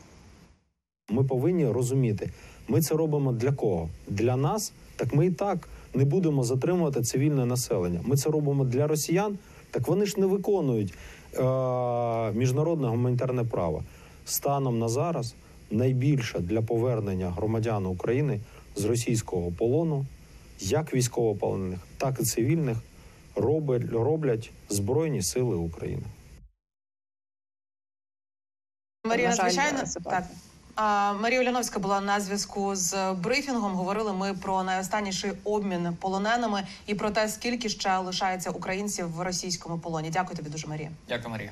Ми 1.10 1.24
повинні 1.24 1.68
розуміти, 1.68 2.30
ми 2.68 2.82
це 2.82 2.96
робимо 2.96 3.32
для 3.32 3.52
кого? 3.52 3.90
Для 4.08 4.36
нас, 4.36 4.74
так 4.96 5.14
ми 5.14 5.26
і 5.26 5.32
так 5.32 5.70
не 5.94 6.06
будемо 6.06 6.44
затримувати 6.44 7.02
цивільне 7.02 7.46
населення. 7.46 8.00
Ми 8.04 8.18
це 8.18 8.30
робимо 8.30 8.66
для 8.66 8.88
росіян, 8.88 9.38
так 9.72 9.88
вони 9.88 10.06
ж 10.06 10.20
не 10.20 10.26
виконують 10.26 10.94
е- 10.94 12.32
міжнародне 12.34 12.88
гуманітарне 12.88 13.44
право. 13.44 13.84
Станом 14.26 14.80
на 14.80 14.90
зараз 14.90 15.36
найбільше 15.72 16.40
для 16.40 16.62
повернення 16.62 17.30
громадян 17.30 17.86
України 17.86 18.40
з 18.76 18.86
російського 18.86 19.52
полону, 19.52 20.06
як 20.60 20.94
військовополонених, 20.94 21.80
так 21.98 22.20
і 22.20 22.24
цивільних, 22.24 22.78
роблять, 23.40 23.92
роблять 23.92 24.52
Збройні 24.70 25.22
Сили 25.22 25.56
України. 25.56 26.04
Марія 29.06 29.32
ситуація. 29.32 29.86
так. 30.04 30.24
А, 30.76 31.14
Марія 31.14 31.42
Уляновська 31.42 31.80
була 31.80 32.02
на 32.02 32.20
зв'язку 32.20 32.76
з 32.76 33.14
брифінгом. 33.14 33.74
Говорили 33.74 34.14
ми 34.14 34.34
про 34.34 34.64
найостанніший 34.64 35.32
обмін 35.44 35.98
полоненими 36.02 36.68
і 36.88 36.96
про 36.96 37.12
те, 37.12 37.28
скільки 37.30 37.70
ще 37.70 37.98
лишається 37.98 38.50
українців 38.50 39.12
в 39.12 39.22
російському 39.22 39.80
полоні. 39.80 40.10
Дякую 40.10 40.38
тобі 40.38 40.50
дуже, 40.50 40.68
Марія. 40.68 40.92
Дякую, 41.08 41.30
Марія. 41.30 41.52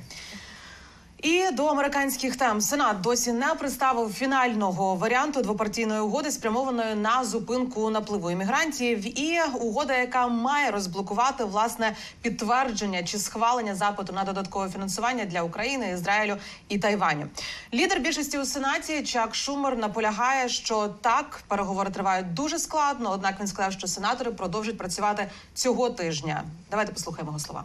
І 1.27 1.51
до 1.51 1.65
американських 1.65 2.36
тем 2.36 2.62
Сенат 2.62 3.01
досі 3.01 3.31
не 3.34 3.48
представив 3.48 4.13
фінального 4.13 4.96
варіанту 4.96 5.41
двопартійної 5.41 6.01
угоди, 6.01 6.31
спрямованої 6.31 6.96
на 6.96 7.25
зупинку 7.25 7.89
напливу 7.89 8.31
іммігрантів, 8.31 9.19
і 9.19 9.39
угода, 9.60 9.98
яка 9.98 10.27
має 10.27 10.72
розблокувати 10.72 11.43
власне 11.43 11.96
підтвердження 12.22 13.03
чи 13.03 13.17
схвалення 13.19 13.75
запиту 13.75 14.13
на 14.13 14.24
додаткове 14.24 14.69
фінансування 14.69 15.25
для 15.25 15.41
України, 15.41 15.91
Ізраїлю 15.91 16.38
і 16.69 16.79
Тайваню. 16.79 17.27
Лідер 17.74 18.00
більшості 18.00 18.38
у 18.38 18.46
сенаті 18.46 19.03
Чак 19.03 19.36
Шумер 19.36 19.77
наполягає, 19.77 20.50
що 20.50 20.88
так 20.88 21.43
переговори 21.48 21.91
тривають 21.91 22.34
дуже 22.34 22.60
складно. 22.60 23.12
Однак 23.12 23.39
він 23.39 23.48
сказав, 23.48 23.72
що 23.72 23.88
сенатори 23.88 24.31
продовжать 24.31 24.77
працювати 24.77 25.29
цього 25.53 25.89
тижня. 25.89 26.43
Давайте 26.72 26.93
послухаємо 26.93 27.29
його 27.29 27.39
слова. 27.39 27.63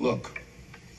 Look, 0.00 0.43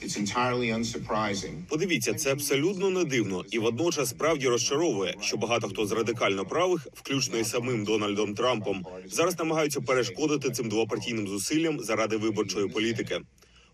it's 0.05 0.17
entirely. 0.17 1.65
Подивіться, 1.69 2.13
це 2.13 2.31
абсолютно 2.31 2.89
не 2.89 3.03
дивно 3.03 3.43
і 3.51 3.59
водночас 3.59 4.09
справді 4.09 4.47
розчаровує, 4.47 5.15
що 5.21 5.37
багато 5.37 5.67
хто 5.67 5.85
з 5.85 5.91
радикально 5.91 6.45
правих, 6.45 6.87
включно 6.93 7.37
і 7.37 7.43
самим 7.43 7.83
Дональдом 7.83 8.35
Трампом, 8.35 8.85
зараз 9.05 9.39
намагаються 9.39 9.81
перешкодити 9.81 10.49
цим 10.49 10.69
двопартійним 10.69 11.27
зусиллям 11.27 11.79
заради 11.79 12.17
виборчої 12.17 12.67
політики. 12.67 13.19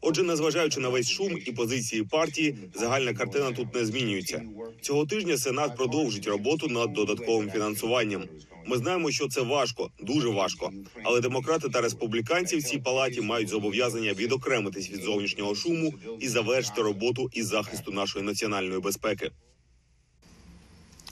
Отже, 0.02 0.24
незважаючи 0.24 0.80
на 0.80 0.90
весь 0.90 1.10
шум 1.10 1.38
і 1.46 1.52
позиції 1.52 2.04
партії, 2.04 2.58
загальна 2.76 3.14
картина 3.14 3.52
тут 3.52 3.76
не 3.76 3.86
змінюється. 3.86 4.42
Цього 4.82 5.06
тижня 5.06 5.38
Сенат 5.38 5.78
продовжить 5.78 6.28
роботу 6.28 6.68
над 6.68 6.94
додатковим 6.94 7.52
фінансуванням. 7.52 8.24
Ми 8.66 8.78
знаємо, 8.78 9.12
що 9.12 9.28
це 9.28 9.42
важко, 9.42 9.90
дуже 10.00 10.30
важко. 10.30 10.72
Але 11.04 11.22
демократи 11.22 11.70
та 11.70 11.82
республіканці 11.82 12.58
в 12.58 12.64
цій 12.64 12.78
палаті 12.78 13.22
мають 13.22 13.50
зобов'язання 13.50 14.14
відокремитись 14.14 14.90
від 14.90 15.02
зовнішнього 15.02 15.56
шуму 15.56 15.94
і 16.20 16.28
завершити 16.28 16.82
роботу 16.82 17.30
із 17.34 17.48
захисту 17.48 17.92
нашої 17.92 18.26
національної 18.26 18.80
безпеки. 18.80 19.32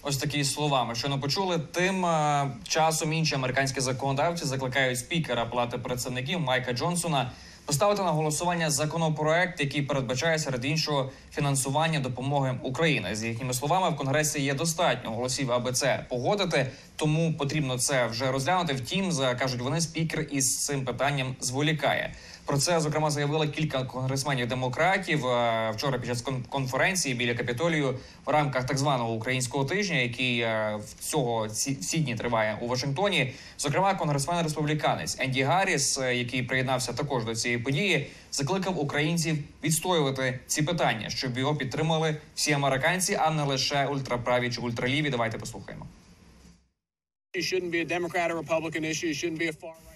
Ось 0.01 0.17
такі 0.17 0.43
слова 0.43 0.83
ми 0.83 0.95
щойно 0.95 1.19
почули. 1.19 1.59
Тим 1.71 2.05
е, 2.05 2.51
часом 2.67 3.13
інші 3.13 3.35
американські 3.35 3.79
законодавці 3.81 4.45
закликають 4.45 4.99
спікера 4.99 5.45
Палати 5.45 5.77
представників 5.77 6.39
Майка 6.39 6.73
Джонсона 6.73 7.31
поставити 7.69 8.03
на 8.03 8.11
голосування 8.11 8.69
законопроект, 8.69 9.59
який 9.59 9.81
передбачає 9.81 10.39
серед 10.39 10.65
іншого 10.65 11.11
фінансування 11.31 11.99
допомоги 11.99 12.59
України. 12.63 13.15
З 13.15 13.23
їхніми 13.23 13.53
словами, 13.53 13.89
в 13.89 13.95
конгресі 13.95 14.41
є 14.41 14.53
достатньо 14.53 15.11
голосів, 15.11 15.51
аби 15.51 15.71
це 15.71 16.05
погодити. 16.09 16.71
Тому 16.95 17.33
потрібно 17.33 17.77
це 17.77 18.07
вже 18.07 18.31
розглянути. 18.31 18.73
Втім, 18.73 19.11
за 19.11 19.35
кажуть 19.35 19.61
вони, 19.61 19.81
спікер 19.81 20.27
із 20.31 20.65
цим 20.65 20.85
питанням 20.85 21.35
зволікає. 21.41 22.13
Про 22.49 22.57
це 22.57 22.79
зокрема 22.79 23.11
заявили 23.11 23.47
кілька 23.47 23.83
конгресменів 23.83 24.47
демократів 24.47 25.27
е, 25.27 25.71
вчора 25.75 25.97
під 25.97 26.09
час 26.09 26.23
конференції 26.49 27.15
біля 27.15 27.33
капітолію 27.33 27.95
в 28.25 28.29
рамках 28.29 28.65
так 28.65 28.77
званого 28.77 29.13
українського 29.13 29.65
тижня, 29.65 29.97
який 29.97 30.39
е, 30.39 30.79
цього 30.99 31.47
всі 31.47 31.97
дні 31.97 32.15
триває 32.15 32.57
у 32.61 32.67
Вашингтоні. 32.67 33.33
Зокрема, 33.57 33.95
конгресмен 33.95 34.43
республіканець 34.43 35.17
Енді 35.19 35.43
Гарріс, 35.43 35.97
е, 35.97 36.15
який 36.15 36.43
приєднався 36.43 36.93
також 36.93 37.25
до 37.25 37.35
цієї 37.35 37.59
події, 37.59 38.09
закликав 38.31 38.79
українців 38.79 39.37
відстоювати 39.63 40.39
ці 40.47 40.61
питання, 40.61 41.09
щоб 41.09 41.37
його 41.37 41.55
підтримали 41.55 42.15
всі 42.35 42.51
американці, 42.51 43.17
а 43.21 43.31
не 43.31 43.43
лише 43.43 43.85
ультраправі 43.85 44.51
чи 44.51 44.61
ультраліві. 44.61 45.09
Давайте 45.09 45.37
послухаємо. 45.37 45.85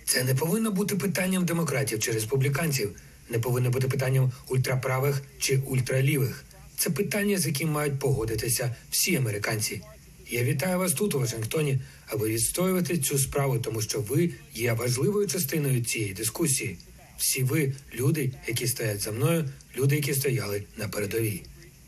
Це 0.05 0.23
не 0.23 0.35
повинно 0.35 0.71
бути 0.71 0.95
питанням 0.95 1.45
демократів 1.45 1.99
чи 1.99 2.11
республіканців, 2.11 2.95
не 3.29 3.39
повинно 3.39 3.69
бути 3.69 3.87
питанням 3.87 4.31
ультраправих 4.49 5.21
чи 5.39 5.57
ультралівих. 5.57 6.45
Це 6.77 6.89
питання, 6.89 7.37
з 7.37 7.47
яким 7.47 7.69
мають 7.69 7.99
погодитися 7.99 8.75
всі 8.91 9.15
американці. 9.15 9.81
Я 10.29 10.43
вітаю 10.43 10.77
вас 10.77 10.93
тут, 10.93 11.15
у 11.15 11.19
Вашингтоні, 11.19 11.79
аби 12.07 12.29
відстоювати 12.29 12.97
цю 12.97 13.19
справу, 13.19 13.59
тому 13.59 13.81
що 13.81 13.99
ви 13.99 14.29
є 14.53 14.73
важливою 14.73 15.27
частиною 15.27 15.83
цієї 15.83 16.13
дискусії. 16.13 16.77
Всі 17.17 17.43
ви 17.43 17.73
люди, 17.93 18.31
які 18.47 18.67
стоять 18.67 18.99
за 18.99 19.11
мною, 19.11 19.49
люди, 19.77 19.95
які 19.95 20.13
стояли 20.13 20.63
на 20.77 20.87
передовій. 20.87 21.43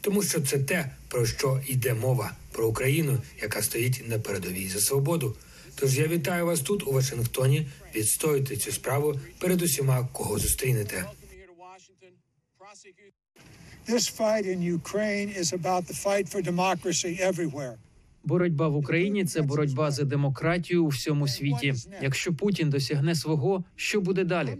Тому 0.05 0.23
що 0.23 0.41
це 0.41 0.59
те, 0.59 0.91
про 1.07 1.25
що 1.25 1.61
йде 1.67 1.93
мова 1.93 2.31
про 2.51 2.67
Україну, 2.67 3.21
яка 3.41 3.61
стоїть 3.61 4.09
на 4.09 4.19
передовій 4.19 4.67
за 4.67 4.79
свободу. 4.79 5.35
Тож 5.75 5.97
я 5.97 6.07
вітаю 6.07 6.45
вас 6.45 6.59
тут, 6.59 6.87
у 6.87 6.91
Вашингтоні, 6.91 7.67
Відстоюйте 7.95 8.57
цю 8.57 8.71
справу 8.71 9.19
перед 9.39 9.61
усіма, 9.61 10.09
кого 10.13 10.39
зустрінете. 10.39 11.05
This 13.87 14.05
fight 14.19 14.45
in 14.45 14.59
Ukraine 14.81 15.29
is 15.41 15.53
about 15.53 15.83
the 15.89 15.97
fight 16.05 16.25
for 16.31 16.41
democracy 16.41 17.13
everywhere. 17.29 17.75
Боротьба 18.25 18.67
в 18.67 18.75
Україні 18.75 19.25
це 19.25 19.41
боротьба 19.41 19.91
за 19.91 20.03
демократію 20.03 20.85
у 20.85 20.87
всьому 20.87 21.27
світі. 21.27 21.73
Якщо 22.01 22.33
Путін 22.33 22.69
досягне 22.69 23.15
свого, 23.15 23.63
що 23.75 24.01
буде 24.01 24.23
далі? 24.23 24.57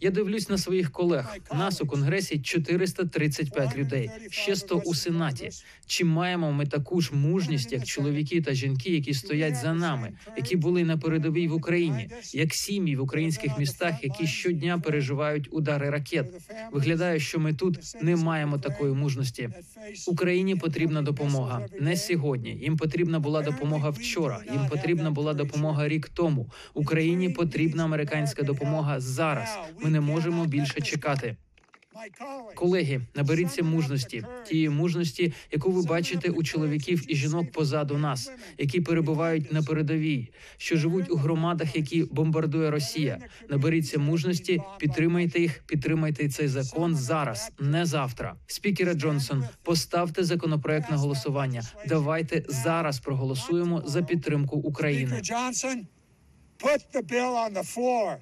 Я 0.00 0.10
дивлюсь 0.10 0.48
на 0.48 0.58
своїх 0.58 0.90
колег. 0.90 1.36
Нас 1.54 1.80
у 1.80 1.86
конгресі 1.86 2.38
435 2.38 3.76
людей, 3.76 4.10
ще 4.30 4.56
100 4.56 4.76
у 4.76 4.94
сенаті. 4.94 5.50
Чи 5.86 6.04
маємо 6.04 6.52
ми 6.52 6.66
таку 6.66 7.00
ж 7.00 7.14
мужність, 7.14 7.72
як 7.72 7.84
чоловіки 7.84 8.42
та 8.42 8.54
жінки, 8.54 8.90
які 8.90 9.14
стоять 9.14 9.56
за 9.56 9.74
нами, 9.74 10.12
які 10.36 10.56
були 10.56 10.84
на 10.84 10.98
передовій 10.98 11.48
в 11.48 11.54
Україні, 11.54 12.08
як 12.32 12.54
сім'ї 12.54 12.96
в 12.96 13.02
українських 13.02 13.58
містах, 13.58 14.04
які 14.04 14.26
щодня 14.26 14.78
переживають 14.78 15.48
удари 15.50 15.90
ракет? 15.90 16.26
Виглядає, 16.72 17.20
що 17.20 17.38
ми 17.38 17.54
тут 17.54 17.78
не 18.02 18.16
маємо 18.16 18.58
такої 18.58 18.94
мужності. 18.94 19.50
Україні 20.06 20.56
потрібна 20.56 21.02
допомога 21.02 21.66
не 21.80 21.96
сьогодні. 21.96 22.50
Їм 22.50 22.76
потрібна 23.04 23.20
була 23.20 23.42
допомога 23.42 23.90
вчора. 23.90 24.40
Їм 24.52 24.68
потрібна 24.68 25.10
була 25.10 25.34
допомога 25.34 25.88
рік 25.88 26.08
тому. 26.08 26.50
Україні 26.74 27.28
потрібна 27.28 27.84
американська 27.84 28.42
допомога 28.42 29.00
зараз. 29.00 29.58
Ми 29.80 29.90
не 29.90 30.00
можемо 30.00 30.44
більше 30.44 30.80
чекати. 30.80 31.36
Колеги, 32.54 33.00
наберіться 33.14 33.62
мужності, 33.62 34.24
тієї 34.46 34.68
мужності, 34.68 35.32
яку 35.52 35.70
ви 35.70 35.82
бачите 35.82 36.30
у 36.30 36.42
чоловіків 36.42 37.04
і 37.08 37.16
жінок 37.16 37.52
позаду 37.52 37.98
нас, 37.98 38.30
які 38.58 38.80
перебувають 38.80 39.52
на 39.52 39.62
передовій, 39.62 40.28
що 40.56 40.76
живуть 40.76 41.10
у 41.10 41.16
громадах, 41.16 41.76
які 41.76 42.04
бомбардує 42.04 42.70
Росія. 42.70 43.18
Наберіться 43.50 43.98
мужності, 43.98 44.62
підтримайте 44.78 45.40
їх, 45.40 45.62
підтримайте 45.66 46.28
цей 46.28 46.48
закон 46.48 46.96
зараз, 46.96 47.52
не 47.60 47.86
завтра. 47.86 48.36
Спікере 48.46 48.94
Джонсон, 48.94 49.44
поставте 49.62 50.24
законопроект 50.24 50.90
на 50.90 50.96
голосування. 50.96 51.62
Давайте 51.86 52.44
зараз 52.48 53.00
проголосуємо 53.00 53.82
за 53.86 54.02
підтримку 54.02 54.56
України. 54.56 55.22
Put 56.58 56.80
the 56.94 57.02
bill 57.02 57.34
on 57.44 57.52
the 57.52 57.64
floor. 57.74 58.16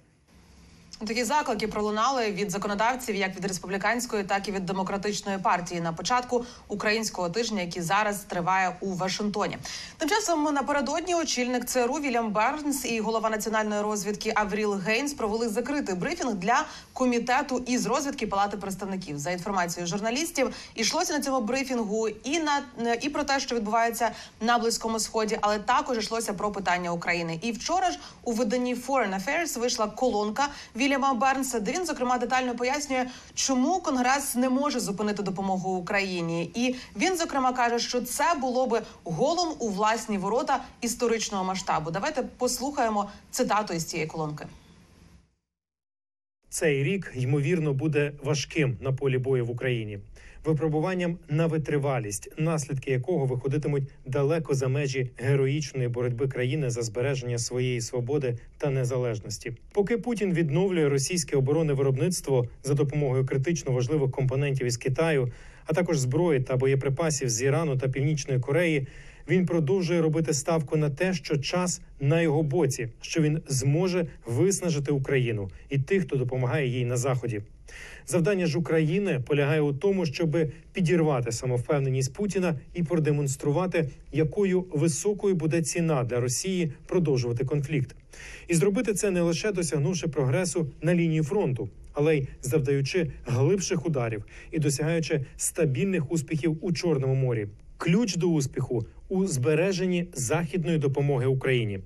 Такі 1.07 1.25
заклики 1.25 1.69
пролунали 1.69 2.31
від 2.31 2.51
законодавців 2.51 3.17
як 3.17 3.37
від 3.37 3.45
республіканської, 3.45 4.25
так 4.25 4.49
і 4.49 4.53
від 4.53 4.67
демократичної 4.67 5.39
партії 5.39 5.81
на 5.81 5.93
початку 5.93 6.45
українського 6.69 7.31
тижня, 7.31 7.63
який 7.63 7.83
зараз 7.83 8.19
триває 8.21 8.77
у 8.81 8.95
Вашингтоні. 8.95 9.59
Тим 9.99 10.09
часом 10.09 10.45
напередодні 10.45 11.15
очільник 11.15 11.65
ЦРУ 11.65 11.95
Вільям 11.95 12.31
Бернс 12.31 12.85
і 12.85 13.01
голова 13.01 13.31
національної 13.31 13.83
розвідки 13.83 14.33
Авріл 14.37 14.75
Гейнс 14.75 15.13
провели 15.13 15.49
закритий 15.49 15.95
брифінг 15.95 16.35
для 16.35 16.65
комітету 16.93 17.63
із 17.67 17.87
розвідки 17.87 18.27
Палати 18.27 18.57
представників. 18.57 19.19
За 19.19 19.31
інформацією 19.31 19.87
журналістів, 19.87 20.55
ішлося 20.75 21.13
на 21.13 21.21
цьому 21.21 21.41
брифінгу 21.41 22.09
і 22.09 22.39
на 22.39 22.63
і 23.01 23.09
про 23.09 23.25
те, 23.25 23.41
що 23.41 23.57
відбувається 23.57 24.11
на 24.41 24.59
близькому 24.59 24.99
сході, 25.01 25.39
але 25.41 25.59
також 25.59 25.99
йшлося 25.99 26.33
про 26.33 26.51
питання 26.53 26.93
України. 26.93 27.39
І 27.43 27.53
вчора 27.53 27.91
ж 27.91 27.99
у 28.25 28.33
виданні 28.33 28.75
Foreign 28.75 29.21
Affairs 29.21 29.59
вийшла 29.59 29.87
колонка 29.87 30.49
Вільяма 30.77 30.92
Бернса, 30.99 31.61
де 31.61 31.73
він 31.73 31.87
зокрема 31.87 32.19
детально 32.19 32.57
пояснює, 32.57 33.07
чому 33.35 33.81
Конгрес 33.81 34.35
не 34.35 34.49
може 34.49 34.81
зупинити 34.81 35.23
допомогу 35.23 35.77
Україні. 35.77 36.51
І 36.55 36.75
він 36.97 37.17
зокрема 37.17 37.53
каже, 37.53 37.79
що 37.79 38.01
це 38.01 38.25
було 38.41 38.67
би 38.67 38.83
голом 39.05 39.49
у 39.59 39.69
власні 39.69 40.19
ворота 40.19 40.65
історичного 40.81 41.45
масштабу. 41.45 41.91
Давайте 41.91 42.23
послухаємо 42.23 43.11
цитату 43.31 43.75
із 43.75 43.85
цієї 43.85 44.09
колонки. 44.09 44.47
Цей 46.49 46.85
рік 46.85 47.13
ймовірно 47.15 47.73
буде 47.73 48.13
важким 48.25 48.79
на 48.81 48.93
полі 48.93 49.19
бою 49.19 49.47
в 49.47 49.51
Україні, 49.51 49.99
випробуванням 50.45 51.19
на 51.29 51.47
витривалість, 51.47 52.29
наслідки 52.39 52.91
якого 52.91 53.27
виходитимуть 53.27 53.83
далеко 54.07 54.55
за 54.55 54.69
межі 54.69 55.11
героїчної 55.17 55.89
боротьби 55.89 56.29
країни 56.29 56.71
за 56.71 56.83
збереження 56.83 57.39
своєї 57.39 57.81
свободи 57.81 58.39
та 58.59 58.71
незалежності. 58.71 59.53
Поки 59.73 59.99
Путін 59.99 60.35
відновлює 60.35 60.89
російське 60.89 61.37
оборонне 61.37 61.73
виробництво 61.73 62.47
за 62.63 62.75
допомогою 62.75 63.27
критично 63.27 63.73
важливих 63.73 64.11
компонентів 64.11 64.67
із 64.67 64.77
Китаю, 64.77 65.33
а 65.67 65.73
також 65.73 65.99
зброї 65.99 66.41
та 66.41 66.57
боєприпасів 66.57 67.29
з 67.29 67.43
Ірану 67.43 67.79
та 67.79 67.89
Північної 67.89 68.41
Кореї. 68.41 68.87
Він 69.29 69.47
продовжує 69.47 70.03
робити 70.03 70.35
ставку 70.35 70.77
на 70.77 70.91
те, 70.91 71.15
що 71.15 71.39
час 71.39 71.81
на 72.01 72.21
його 72.21 72.43
боці, 72.43 72.89
що 73.01 73.23
він 73.23 73.43
зможе 73.49 74.07
виснажити 74.27 74.93
Україну 74.93 75.51
і 75.71 75.79
тих, 75.79 76.03
хто 76.03 76.17
допомагає 76.17 76.69
їй 76.69 76.85
на 76.85 76.97
заході. 76.97 77.43
Завдання 78.07 78.47
ж 78.47 78.59
України 78.59 79.21
полягає 79.27 79.61
у 79.61 79.73
тому, 79.73 80.07
щоб 80.07 80.37
підірвати 80.73 81.33
самовпевненість 81.33 82.15
Путіна 82.15 82.59
і 82.75 82.83
продемонструвати, 82.83 83.89
якою 84.13 84.65
високою 84.73 85.35
буде 85.35 85.63
ціна 85.63 86.05
для 86.05 86.21
Росії 86.21 86.73
продовжувати 86.87 87.45
конфлікт, 87.45 87.97
і 88.49 88.55
зробити 88.55 88.95
це 88.95 89.11
не 89.11 89.23
лише 89.23 89.53
досягнувши 89.53 90.09
прогресу 90.09 90.71
на 90.83 90.95
лінії 90.95 91.23
фронту, 91.23 91.69
але 91.93 92.17
й 92.17 92.29
завдаючи 92.43 93.11
глибших 93.27 93.87
ударів 93.87 94.25
і 94.51 94.59
досягаючи 94.59 95.25
стабільних 95.37 96.13
успіхів 96.13 96.59
у 96.61 96.73
Чорному 96.73 97.15
морі. 97.15 97.49
Ключ 97.83 98.17
до 98.17 98.29
успіху 98.29 98.87
у 99.09 99.27
збереженні 99.27 100.07
західної 100.13 100.79
допомоги 100.79 101.27
Україні, 101.27 101.81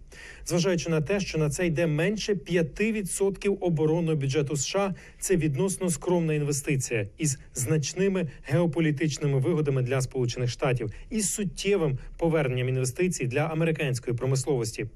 зважаючи 0.47 0.91
на 0.91 1.01
те, 1.01 1.21
що 1.21 1.39
на 1.39 1.51
це 1.51 1.67
йде 1.67 1.87
менше 1.87 2.35
5% 2.35 3.57
оборонного 3.61 4.17
бюджету 4.17 4.57
США, 4.57 4.95
це 5.19 5.37
відносно 5.37 5.91
скромна 5.91 6.35
інвестиція 6.35 7.09
із 7.19 7.39
значними 7.55 8.29
геополітичними 8.43 9.39
вигодами 9.39 9.83
для 9.83 10.01
Сполучених 10.01 10.51
Штатів 10.51 10.91
і 11.11 11.21
суттєвим 11.21 11.99
поверненням 12.19 12.69
інвестицій 12.69 13.27
для 13.27 13.41
американської 13.41 14.17
промисловості. 14.17 14.87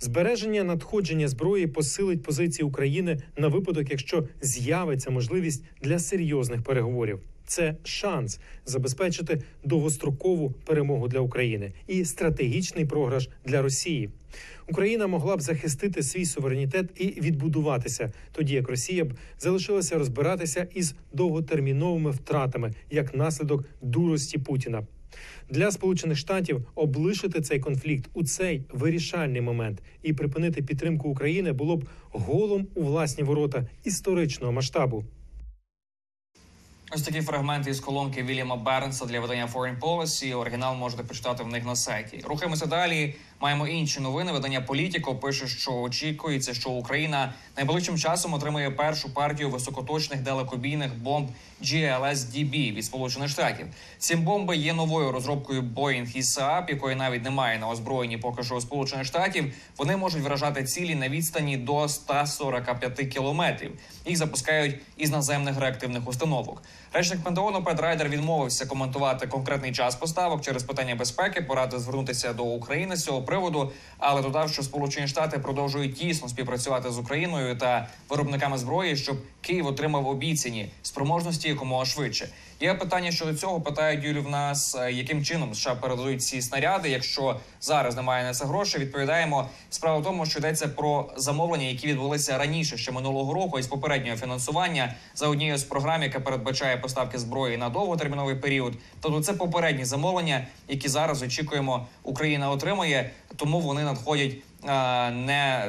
Збереження 0.00 0.64
надходження 0.64 1.28
зброї 1.28 1.66
посилить 1.66 2.22
позиції 2.22 2.66
України 2.66 3.18
на 3.36 3.48
випадок, 3.48 3.90
якщо 3.90 4.28
з'явиться 4.40 5.10
можливість 5.10 5.64
для 5.82 5.98
серйозних 5.98 6.62
переговорів. 6.62 7.20
Це 7.46 7.74
шанс 7.84 8.40
забезпечити 8.66 9.42
довгострокову 9.64 10.50
перемогу 10.50 11.08
для 11.08 11.20
України 11.20 11.72
і 11.86 12.04
стратегічний 12.04 12.84
програш 12.84 13.28
для 13.44 13.62
Росії. 13.62 14.10
Україна 14.68 15.06
могла 15.06 15.36
б 15.36 15.40
захистити 15.40 16.02
свій 16.02 16.24
суверенітет 16.24 16.90
і 16.96 17.06
відбудуватися, 17.06 18.12
тоді 18.32 18.54
як 18.54 18.68
Росія 18.68 19.04
б 19.04 19.14
залишилася 19.38 19.98
розбиратися 19.98 20.68
із 20.74 20.94
довготерміновими 21.12 22.10
втратами 22.10 22.74
як 22.90 23.14
наслідок 23.14 23.64
дурості 23.82 24.38
Путіна. 24.38 24.86
Для 25.50 25.70
сполучених 25.70 26.18
штатів 26.18 26.66
облишити 26.74 27.40
цей 27.40 27.60
конфлікт 27.60 28.10
у 28.14 28.24
цей 28.24 28.64
вирішальний 28.72 29.40
момент 29.40 29.82
і 30.02 30.12
припинити 30.12 30.62
підтримку 30.62 31.08
України 31.08 31.52
було 31.52 31.76
б 31.76 31.88
голом 32.10 32.66
у 32.74 32.82
власні 32.82 33.24
ворота 33.24 33.68
історичного 33.84 34.52
масштабу. 34.52 35.04
Ось 36.94 37.02
такі 37.02 37.22
фрагменти 37.22 37.70
із 37.70 37.80
колонки 37.80 38.22
Вільяма 38.22 38.56
Бернса 38.56 39.06
для 39.06 39.20
видання 39.20 39.48
Foreign 39.54 39.78
Policy. 39.78 40.38
Оригінал 40.38 40.74
можете 40.74 41.02
почитати 41.02 41.44
в 41.44 41.46
них 41.46 41.64
на 41.64 41.76
сайті. 41.76 42.24
Рухаємося 42.24 42.66
далі. 42.66 43.14
Маємо 43.42 43.66
інші 43.66 44.00
новини. 44.00 44.32
Видання 44.32 44.60
Політіко 44.60 45.14
пише, 45.14 45.46
що 45.46 45.72
очікується, 45.72 46.54
що 46.54 46.70
Україна 46.70 47.34
найближчим 47.56 47.98
часом 47.98 48.34
отримає 48.34 48.70
першу 48.70 49.14
партію 49.14 49.50
високоточних 49.50 50.22
далекобійних 50.22 50.94
бомб 50.98 51.28
GLSDB 51.62 52.74
від 52.74 52.84
Сполучених 52.84 53.28
Штатів. 53.28 53.66
Ці 53.98 54.16
бомби 54.16 54.56
є 54.56 54.72
новою 54.72 55.12
розробкою 55.12 55.62
Boeing 55.62 56.16
і 56.16 56.20
Saab, 56.20 56.70
якої 56.70 56.96
навіть 56.96 57.24
немає 57.24 57.58
на 57.58 57.68
озброєнні 57.68 58.18
поки 58.18 58.42
що 58.42 58.54
у 58.54 58.60
Сполучених 58.60 59.06
Штатів. 59.06 59.54
Вони 59.76 59.96
можуть 59.96 60.22
вражати 60.22 60.64
цілі 60.64 60.94
на 60.94 61.08
відстані 61.08 61.56
до 61.56 61.88
145 61.88 63.08
кілометрів. 63.08 63.72
Їх 64.06 64.16
запускають 64.16 64.76
із 64.96 65.10
наземних 65.10 65.60
реактивних 65.60 66.08
установок. 66.08 66.62
Речник 66.92 67.22
Пентагону 67.22 67.64
Пет 67.64 67.80
Райдер 67.80 68.08
відмовився 68.08 68.66
коментувати 68.66 69.26
конкретний 69.26 69.72
час 69.72 69.94
поставок 69.94 70.42
через 70.42 70.62
питання 70.62 70.94
безпеки. 70.94 71.42
Порадив 71.42 71.80
звернутися 71.80 72.32
до 72.32 72.44
України 72.44 72.96
з 72.96 73.04
цього 73.04 73.22
приводу, 73.32 73.72
але 73.98 74.22
додав, 74.22 74.50
що 74.50 74.62
Сполучені 74.62 75.08
Штати 75.08 75.38
продовжують 75.38 75.94
тісно 75.94 76.28
співпрацювати 76.28 76.90
з 76.90 76.98
Україною 76.98 77.56
та 77.56 77.88
виробниками 78.08 78.58
зброї, 78.58 78.96
щоб 78.96 79.16
Київ 79.40 79.66
отримав 79.66 80.08
обіцяні 80.08 80.68
спроможності 80.82 81.48
якомога 81.48 81.84
швидше. 81.84 82.28
Є 82.62 82.74
питання 82.74 83.10
щодо 83.10 83.34
цього. 83.34 83.60
Питають 83.60 84.04
Юлі 84.04 84.18
в 84.18 84.30
нас, 84.30 84.74
е, 84.74 84.92
яким 84.92 85.24
чином 85.24 85.54
США 85.54 85.74
передають 85.74 86.22
ці 86.22 86.42
снаряди. 86.42 86.90
Якщо 86.90 87.40
зараз 87.60 87.96
немає 87.96 88.24
на 88.24 88.34
це 88.34 88.44
грошей, 88.44 88.80
відповідаємо. 88.80 89.48
Справа 89.70 89.98
в 89.98 90.02
тому, 90.02 90.26
що 90.26 90.38
йдеться 90.38 90.68
про 90.68 91.10
замовлення, 91.16 91.64
які 91.64 91.86
відбулися 91.86 92.38
раніше 92.38 92.76
ще 92.76 92.92
минулого 92.92 93.34
року, 93.34 93.58
із 93.58 93.66
попереднього 93.66 94.16
фінансування 94.16 94.94
за 95.14 95.28
однією 95.28 95.58
з 95.58 95.64
програм, 95.64 96.02
яка 96.02 96.20
передбачає 96.20 96.76
поставки 96.76 97.18
зброї 97.18 97.56
на 97.56 97.68
довготерміновий 97.68 98.34
період. 98.34 98.74
Тобто 99.00 99.20
це 99.20 99.32
попередні 99.32 99.84
замовлення, 99.84 100.46
які 100.68 100.88
зараз 100.88 101.22
очікуємо, 101.22 101.86
Україна 102.02 102.50
отримає, 102.50 103.10
тому 103.36 103.60
вони 103.60 103.82
надходять 103.82 104.32
е, 104.68 105.10
не 105.10 105.68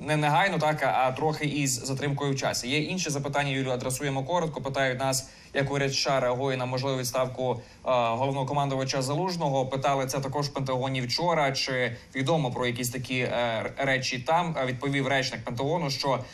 не 0.00 0.16
негайно, 0.16 0.58
так 0.58 0.82
а 0.82 1.12
трохи 1.12 1.44
із 1.44 1.70
затримкою 1.70 2.32
в 2.32 2.36
часі. 2.36 2.68
Є 2.68 2.78
інші 2.78 3.10
запитання. 3.10 3.50
Юлію 3.50 3.70
адресуємо 3.70 4.24
коротко. 4.24 4.60
Питають 4.60 5.00
нас, 5.00 5.30
як 5.54 5.72
уряд 5.72 5.92
США 5.92 6.20
реагує 6.20 6.56
на 6.56 6.66
можливу 6.66 6.98
відставку 6.98 7.52
е, 7.52 7.60
головного 7.84 8.46
командувача 8.46 9.02
залужного. 9.02 9.66
Питали 9.66 10.06
це 10.06 10.20
також 10.20 10.46
в 10.46 10.52
Пентагоні 10.52 11.00
вчора. 11.00 11.52
Чи 11.52 11.96
відомо 12.14 12.50
про 12.50 12.66
якісь 12.66 12.90
такі 12.90 13.18
е, 13.18 13.72
речі 13.76 14.18
там? 14.18 14.56
Е, 14.62 14.66
Відповів 14.66 15.06
речник 15.06 15.44
Пентагону, 15.44 15.90
що 15.90 16.24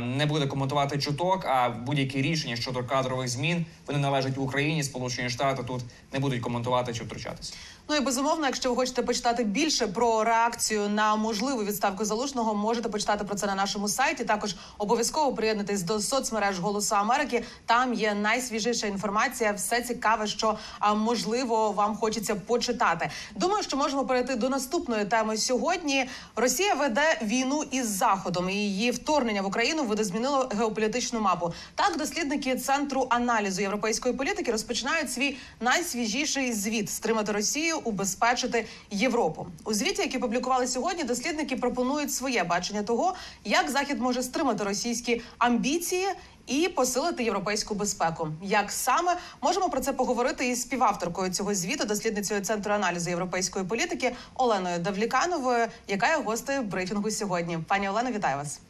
не 0.00 0.26
буде 0.28 0.46
коментувати 0.46 0.98
чуток, 0.98 1.44
а 1.46 1.68
будь-які 1.68 2.22
рішення 2.22 2.56
щодо 2.56 2.84
кадрових 2.84 3.28
змін 3.28 3.66
вони 3.86 3.98
належать 3.98 4.38
Україні. 4.38 4.82
Сполучені 4.82 5.30
Штати 5.30 5.62
тут 5.62 5.82
не 6.12 6.18
будуть 6.18 6.40
коментувати 6.40 6.94
чи 6.94 7.04
втручатися. 7.04 7.54
Ну 7.88 7.96
і 7.96 8.00
безумовно, 8.00 8.46
якщо 8.46 8.70
ви 8.70 8.76
хочете 8.76 9.02
почитати 9.02 9.44
більше 9.44 9.86
про 9.86 10.24
реакцію 10.24 10.88
на 10.88 11.16
можливу 11.16 11.64
відставку 11.64 12.04
залужного, 12.04 12.54
можете 12.54 12.88
почитати 12.88 13.24
про 13.24 13.34
це 13.34 13.46
на 13.46 13.54
нашому 13.54 13.88
сайті. 13.88 14.24
Також 14.24 14.54
обов'язково 14.78 15.34
приєднатись 15.34 15.82
до 15.82 16.00
соцмереж 16.00 16.58
Голосу 16.58 16.94
Америки. 16.94 17.44
Там 17.66 17.94
є 17.94 18.14
найсвіжіша 18.14 18.86
інформація. 18.86 19.52
Все 19.52 19.82
цікаве, 19.82 20.26
що 20.26 20.58
можливо 20.96 21.72
вам 21.72 21.96
хочеться 21.96 22.34
почитати. 22.34 23.10
Думаю, 23.36 23.62
що 23.62 23.76
можемо 23.76 24.06
перейти 24.06 24.36
до 24.36 24.48
наступної 24.48 25.04
теми 25.04 25.36
сьогодні. 25.36 26.08
Росія 26.36 26.74
веде 26.74 27.18
війну 27.22 27.64
із 27.70 27.88
заходом, 27.88 28.50
і 28.50 28.54
її 28.54 28.90
вторгнення 28.90 29.42
в 29.42 29.46
Україну 29.46 29.84
видозмінило 29.84 30.48
геополітичну 30.58 31.20
мапу. 31.20 31.52
Так, 31.74 31.96
дослідники 31.98 32.56
центру 32.56 33.06
аналізу 33.10 33.62
європейської 33.62 34.14
політики 34.14 34.52
розпочинають 34.52 35.12
свій 35.12 35.36
найсвіжіший 35.60 36.52
звіт 36.52 36.90
стримати 36.90 37.32
Росію, 37.32 37.73
убезпечити 37.74 38.66
Європу. 38.90 39.46
У 39.64 39.74
звіті, 39.74 40.02
який 40.02 40.20
публікували 40.20 40.66
сьогодні, 40.66 41.04
дослідники 41.04 41.56
пропонують 41.56 42.12
своє 42.12 42.44
бачення 42.44 42.82
того, 42.82 43.14
як 43.44 43.70
захід 43.70 44.00
може 44.00 44.22
стримати 44.22 44.64
російські 44.64 45.22
амбіції. 45.38 46.06
І 46.46 46.68
посилити 46.68 47.24
європейську 47.24 47.74
безпеку. 47.74 48.28
Як 48.42 48.70
саме 48.70 49.16
можемо 49.42 49.68
про 49.68 49.80
це 49.80 49.92
поговорити 49.92 50.48
із 50.48 50.62
співавторкою 50.62 51.32
цього 51.32 51.54
звіту, 51.54 51.84
дослідницею 51.84 52.40
центру 52.40 52.72
аналізу 52.72 53.10
європейської 53.10 53.64
політики 53.64 54.14
Оленою 54.34 54.78
Давлікановою, 54.78 55.66
яка 55.88 56.16
є 56.16 56.22
гостею 56.22 56.62
брифінгу 56.62 57.10
сьогодні. 57.10 57.58
Пані 57.68 57.88
Олено, 57.88 58.10
вітаю 58.10 58.36
вас. 58.36 58.60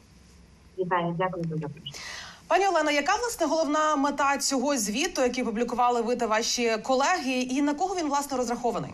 Вітаю, 0.77 1.15
дякую 1.17 1.43
за 1.43 1.55
запрошення. 1.55 1.93
Пані 2.47 2.67
Олено, 2.67 2.91
яка 2.91 3.11
власне 3.15 3.45
головна 3.47 3.95
мета 3.95 4.37
цього 4.37 4.77
звіту, 4.77 5.21
який 5.21 5.43
публікували 5.43 6.01
ви 6.01 6.15
та 6.15 6.27
ваші 6.27 6.77
колеги, 6.83 7.31
і 7.31 7.61
на 7.61 7.73
кого 7.73 7.95
він 7.95 8.07
власне 8.07 8.37
розрахований? 8.37 8.91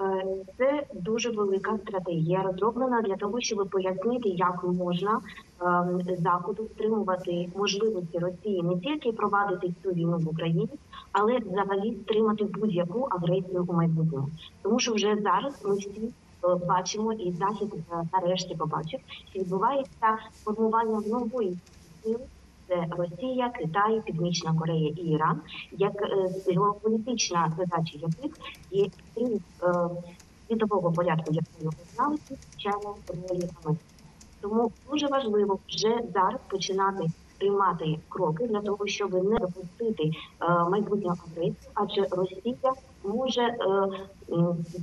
Е, 0.00 0.24
Це 0.58 0.82
дуже 0.94 1.30
велика 1.30 1.78
стратегія, 1.86 2.42
розроблена 2.42 3.02
для 3.02 3.16
того, 3.16 3.40
щоб 3.40 3.68
пояснити, 3.70 4.28
як 4.28 4.64
можна 4.64 5.20
ем, 5.62 6.00
заходу 6.18 6.68
стримувати 6.74 7.48
можливості 7.56 8.18
Росії 8.18 8.62
не 8.62 8.80
тільки 8.80 9.12
провадити 9.12 9.74
цю 9.82 9.90
війну 9.90 10.18
в 10.18 10.28
Україні, 10.28 10.68
але 11.12 11.38
взагалі 11.38 11.96
стримати 12.04 12.44
будь-яку 12.44 13.08
агресію 13.10 13.64
у 13.68 13.72
майбутньому. 13.72 14.28
Тому 14.62 14.80
що 14.80 14.92
вже 14.94 15.16
зараз 15.22 15.54
ми 15.64 15.76
всі 15.76 16.12
бачимо, 16.42 17.12
і 17.12 17.32
захід 17.32 17.74
е, 17.74 18.04
нарешті 18.12 18.54
побачив, 18.54 19.00
що 19.30 19.40
відбувається 19.40 20.18
формування 20.44 21.00
нової 21.08 21.58
сили. 22.02 22.20
Це 22.68 22.86
Росія, 22.90 23.50
Китай, 23.50 24.02
Північна 24.06 24.54
Корея 24.54 24.88
і 24.88 25.00
Іран, 25.00 25.40
як 25.72 26.02
е, 26.02 26.30
геополітична 26.46 27.52
задача 27.58 27.98
яких 27.98 28.38
є 28.70 28.84
підтримка 28.84 29.40
е, 29.64 30.02
світового 30.48 30.92
порядку, 30.92 31.32
якої 31.32 31.64
ви 31.64 31.84
знали, 31.94 32.16
звичайно, 32.28 32.94
Америки. 33.10 33.54
Тому 34.40 34.72
дуже 34.90 35.06
важливо 35.06 35.58
вже 35.68 36.00
зараз 36.14 36.40
починати 36.48 37.04
приймати 37.40 37.98
кроки 38.08 38.46
для 38.46 38.60
того, 38.60 38.86
щоб 38.86 39.14
не 39.14 39.38
допустити 39.38 40.02
е, 40.02 40.10
майбутню 40.70 41.08
агресію, 41.08 41.54
адже 41.74 42.06
Росія 42.10 42.72
може 43.04 43.42
е, 43.42 43.56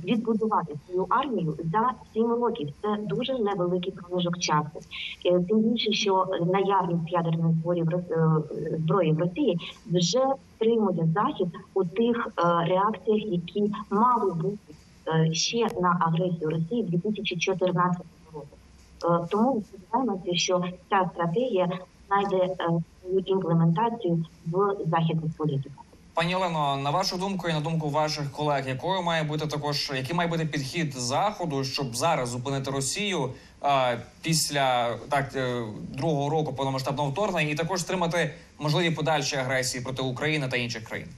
відбудувати 0.04 0.74
свою 0.86 1.06
армію 1.08 1.58
за 1.72 1.90
сім 2.12 2.32
років. 2.32 2.68
Це 2.82 2.96
дуже 3.02 3.38
невеликий 3.38 3.92
проміжок 3.92 4.38
часу. 4.38 4.80
Е, 5.26 5.40
Тим 5.48 5.58
більше, 5.58 5.92
що 5.92 6.26
наявність 6.52 7.12
ядерних 7.12 7.52
зборів 7.52 7.88
зброї 8.78 9.12
в 9.12 9.18
Росії 9.18 9.58
вже 9.86 10.22
стримує 10.56 11.08
захід 11.14 11.48
у 11.74 11.84
тих 11.84 12.28
реакціях, 12.66 13.22
які 13.26 13.72
мали 13.90 14.32
бути 14.32 14.74
ще 15.32 15.66
на 15.80 15.98
агресію 16.00 16.50
Росії 16.50 16.82
2014 16.82 18.02
року. 18.34 18.46
Тому 19.30 19.62
сподіваємося, 19.62 20.34
що 20.34 20.64
ця 20.90 21.10
стратегія 21.14 21.68
знайде 22.08 22.36
е, 22.36 22.56
свою 23.00 23.18
імплементацію 23.26 24.24
в 24.46 24.76
західних 24.90 25.36
політиках. 25.36 25.84
Пані 26.14 26.34
Олено, 26.36 26.76
на 26.76 26.90
вашу 26.90 27.16
думку 27.16 27.48
і 27.48 27.52
на 27.52 27.60
думку 27.60 27.88
ваших 27.88 28.32
колег, 28.32 28.68
якою 28.68 29.02
має 29.02 29.22
бути 29.22 29.46
також 29.46 29.92
який 29.94 30.16
має 30.16 30.30
бути 30.30 30.46
підхід 30.46 30.92
заходу, 30.94 31.64
щоб 31.64 31.96
зараз 31.96 32.28
зупинити 32.28 32.70
Росію 32.70 33.30
а, 33.60 33.96
після 34.22 34.96
так 35.08 35.36
е, 35.36 35.64
другого 35.98 36.30
року 36.30 36.52
повномасштабного 36.52 37.10
вторгнення, 37.10 37.50
і 37.50 37.54
також 37.54 37.80
стримати 37.80 38.34
можливі 38.58 38.90
подальші 38.90 39.36
агресії 39.36 39.84
проти 39.84 40.02
України 40.02 40.48
та 40.48 40.56
інших 40.56 40.84
країн? 40.84 41.08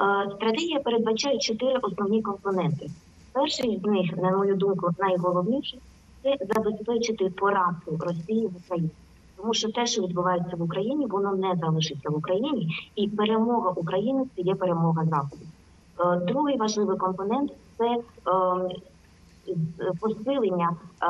Е, 0.00 0.30
Стратегія 0.36 0.80
передбачає 0.80 1.38
чотири 1.38 1.78
основні 1.82 2.22
компоненти. 2.22 2.90
Перший 3.32 3.80
з 3.84 3.86
них, 3.86 4.16
на 4.16 4.30
мою 4.30 4.56
думку, 4.56 4.90
найголовніший 4.98 5.80
це 6.22 6.36
забезпечити 6.54 7.24
поразку 7.24 7.96
Росії 8.00 8.46
в 8.46 8.56
Україні. 8.56 8.90
Тому 9.36 9.54
що 9.54 9.72
те, 9.72 9.86
що 9.86 10.02
відбувається 10.02 10.56
в 10.56 10.62
Україні, 10.62 11.06
воно 11.06 11.32
не 11.36 11.56
залишиться 11.60 12.10
в 12.10 12.16
Україні, 12.16 12.68
і 12.96 13.08
перемога 13.08 13.70
України 13.70 14.24
це 14.36 14.42
є 14.42 14.54
перемога 14.54 15.04
Заходу. 15.04 15.42
Е, 16.00 16.16
Другий 16.26 16.56
важливий 16.56 16.96
компонент 16.96 17.52
це 17.78 17.84
е, 17.84 18.00
посилення. 20.00 20.76
е, 21.02 21.06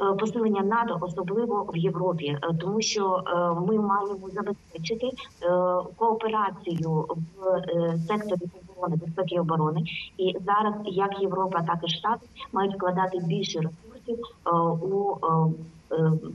е, 0.00 0.12
Посилення 0.18 0.62
НАТО, 0.62 0.98
особливо 1.00 1.66
в 1.72 1.76
Європі, 1.76 2.26
е, 2.26 2.54
тому 2.60 2.80
що 2.80 3.22
ми 3.68 3.78
маємо 3.78 4.28
забезпечити 4.32 5.10
кооперацію 5.96 7.06
в 7.36 7.98
секторі 8.06 8.40
оборони, 8.68 8.96
безпеки 8.96 9.34
і 9.34 9.40
оборони. 9.40 9.82
І 10.18 10.36
зараз 10.46 10.74
як 10.86 11.20
Європа, 11.22 11.62
так 11.62 11.78
і 11.82 11.88
Штати 11.88 12.26
мають 12.52 12.74
вкладати 12.74 13.18
більше 13.18 13.60
ресурсів 13.60 14.18
у 14.82 15.16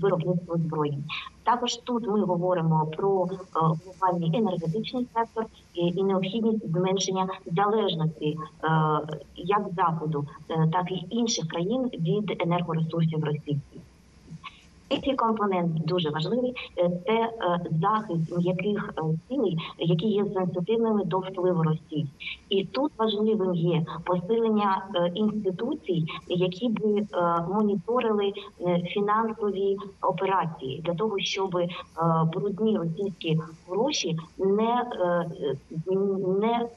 виробництво 0.01 0.57
зброї. 0.57 0.97
Також 1.43 1.77
тут 1.77 2.07
ми 2.07 2.25
говоримо 2.25 2.85
про 2.97 3.27
е, 3.31 3.37
глобальний 3.55 4.37
енергетичний 4.37 5.07
сектор 5.15 5.45
і, 5.73 6.03
необхідність 6.03 6.71
зменшення 6.71 7.27
залежності 7.45 8.37
е, 8.63 8.69
як 9.35 9.61
заходу, 9.75 10.27
е, 10.49 10.69
так 10.73 10.91
і 10.91 11.05
інших 11.09 11.47
країн 11.47 11.83
від 11.83 12.41
енергоресурсів 12.41 13.23
Росії. 13.23 13.59
Третій 14.89 15.15
компонент 15.15 15.85
дуже 15.85 16.09
важливий 16.09 16.53
е, 16.77 16.89
це 17.05 17.13
е, 17.13 17.31
захист 17.81 18.37
м'яких 18.37 18.93
е, 18.97 19.01
цілей, 19.27 19.57
які 19.77 20.07
є 20.07 20.25
сенситивними 20.33 21.05
до 21.05 21.19
впливу 21.19 21.63
Росії. 21.63 22.07
І 22.49 22.65
тут 22.65 22.91
важливим 22.97 23.55
є 23.55 23.85
посилення 24.05 24.85
інституцій, 25.15 26.05
які 26.27 26.69
би 26.69 27.07
моніторили 27.49 28.33
фінансові 28.93 29.77
операції 30.01 30.81
для 30.85 30.93
того, 30.93 31.19
щоб 31.19 31.57
брудні 32.33 32.77
російські 32.77 33.39
гроші 33.67 34.17
не, 34.37 34.83
не 36.39 36.67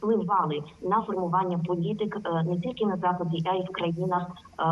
впливали 0.00 0.62
на 0.82 1.02
формування 1.02 1.60
політик 1.66 2.16
е, 2.24 2.42
не 2.42 2.60
тільки 2.60 2.86
на 2.86 2.96
заході, 2.96 3.42
а 3.44 3.54
й 3.54 3.62
в 3.62 3.72
країнах, 3.72 4.26
е, 4.26 4.64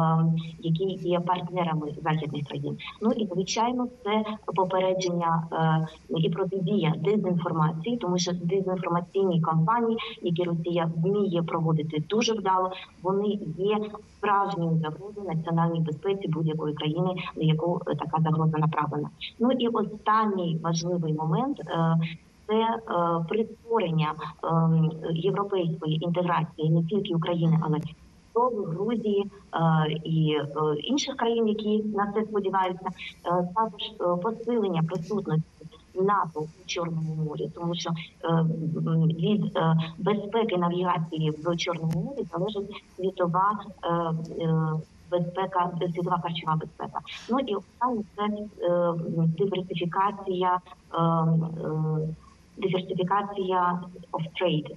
які 0.58 0.84
є 0.84 1.20
партнерами 1.20 1.94
західних 2.04 2.46
країн. 2.46 2.78
Ну 3.02 3.10
і 3.10 3.26
звичайно, 3.26 3.88
це 4.04 4.24
попередження 4.56 5.48
е, 5.52 5.86
і 6.18 6.30
протидія 6.30 6.94
дезінформації, 6.98 7.96
тому 7.96 8.18
що 8.18 8.32
дезінформаційні 8.32 9.40
кампанії, 9.40 9.98
які 10.22 10.44
Росія 10.44 10.90
вміє 10.96 11.42
проводити 11.42 12.02
дуже 12.08 12.32
вдало, 12.32 12.72
вони 13.02 13.28
є 13.58 13.78
справжньою 14.18 14.78
загрозою 14.78 15.26
національній 15.26 15.80
безпеці 15.80 16.28
будь-якої 16.28 16.74
країни, 16.74 17.14
на 17.36 17.42
яку 17.42 17.80
така 17.86 18.22
загроза 18.22 18.58
направлена. 18.58 19.10
Ну 19.38 19.50
і 19.50 19.68
останній 19.68 20.58
важливий 20.62 21.12
момент. 21.12 21.60
Це 22.48 22.54
е, 22.54 22.78
прискорення 23.28 24.14
е, 24.14 24.48
європейської 25.12 26.04
інтеграції 26.04 26.70
не 26.70 26.84
тільки 26.84 27.14
України, 27.14 27.58
але 27.62 27.78
й 27.78 27.94
Грузії 28.66 29.24
е, 29.24 29.92
і 30.04 30.37
е, 30.40 30.46
інших 30.82 31.16
країн, 31.16 31.48
які 31.48 31.82
на 31.82 32.12
це 32.12 32.22
сподіваються. 32.24 32.88
Також 33.54 33.82
посилення 34.22 34.82
присутності 34.82 35.58
НАТО 36.02 36.40
у 36.40 36.66
Чорному 36.66 37.14
морі, 37.14 37.50
тому 37.54 37.74
що 37.74 37.90
е, 37.90 38.46
від 39.18 39.56
е, 39.56 39.74
безпеки 39.98 40.56
навігації 40.56 41.30
в 41.30 41.56
Чорному 41.56 42.02
морі 42.02 42.26
залежить 42.32 42.84
світова 42.96 43.61
е, 43.82 43.88
е, 44.44 44.72
безпека, 45.11 45.70
світова 45.78 46.18
харчова 46.22 46.56
безпека. 46.56 47.00
Ну 47.30 47.38
і 47.38 47.54
останнє 47.54 48.02
це 48.16 48.22
е, 48.24 48.94
диверсифікація. 49.38 50.61
Е, 50.94 50.98
е, 50.98 52.08
Диверсифікація 52.59 53.83
of 54.12 54.23
trade 54.40 54.71
е, 54.71 54.77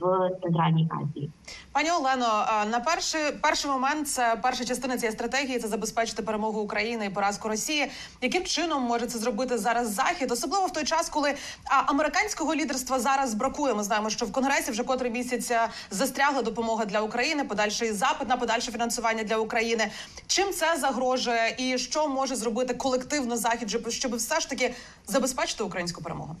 в 0.00 0.30
Центральній 0.42 0.88
Азії. 0.90 1.30
Пані 1.72 1.90
Олено, 1.90 2.46
е, 2.62 2.66
на 2.66 2.80
перший 2.80 3.20
перший 3.42 3.70
момент 3.70 4.08
це 4.08 4.38
перша 4.42 4.64
частина 4.64 4.98
цієї 4.98 5.12
стратегії 5.12 5.58
це 5.58 5.68
забезпечити 5.68 6.22
перемогу 6.22 6.60
України 6.60 7.06
і 7.06 7.10
поразку 7.10 7.48
Росії. 7.48 7.86
Яким 8.22 8.44
чином 8.44 8.82
може 8.82 9.06
це 9.06 9.18
зробити 9.18 9.58
зараз 9.58 9.94
Захід, 9.94 10.32
особливо 10.32 10.66
в 10.66 10.72
той 10.72 10.84
час, 10.84 11.08
коли 11.08 11.34
американського 11.86 12.54
лідерства 12.54 12.98
зараз 12.98 13.34
бракує. 13.34 13.74
Ми 13.74 13.82
знаємо, 13.82 14.10
що 14.10 14.26
в 14.26 14.32
конгресі 14.32 14.70
вже 14.70 14.84
котрий 14.84 15.10
місяць 15.10 15.50
е, 15.50 15.68
застрягла 15.90 16.42
допомога 16.42 16.84
для 16.84 17.00
України, 17.00 17.44
подальший 17.44 17.92
запит 17.92 18.28
на 18.28 18.36
подальше 18.36 18.72
фінансування 18.72 19.22
для 19.22 19.36
України. 19.36 19.90
Чим 20.26 20.52
це 20.52 20.76
загрожує, 20.76 21.54
і 21.58 21.78
що 21.78 22.08
може 22.08 22.36
зробити 22.36 22.74
колективно 22.74 23.36
захід, 23.36 23.70
щоб 23.88 24.14
все 24.14 24.40
ж 24.40 24.50
таки 24.50 24.74
забезпечити 25.06 25.64
українську 25.64 26.02
перемогу? 26.02 26.36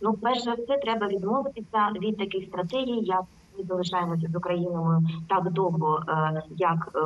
Ну, 0.00 0.14
перш 0.14 0.42
за 0.42 0.52
все, 0.54 0.78
треба 0.78 1.06
відмовитися 1.06 1.90
від 2.00 2.18
таких 2.18 2.44
стратегій, 2.44 3.00
як 3.00 3.24
ми 3.58 3.64
залишаємося 3.64 4.28
з 4.32 4.36
Україною 4.36 5.02
так 5.28 5.50
довго, 5.52 6.02
е, 6.08 6.42
як 6.50 6.88
е, 6.94 7.00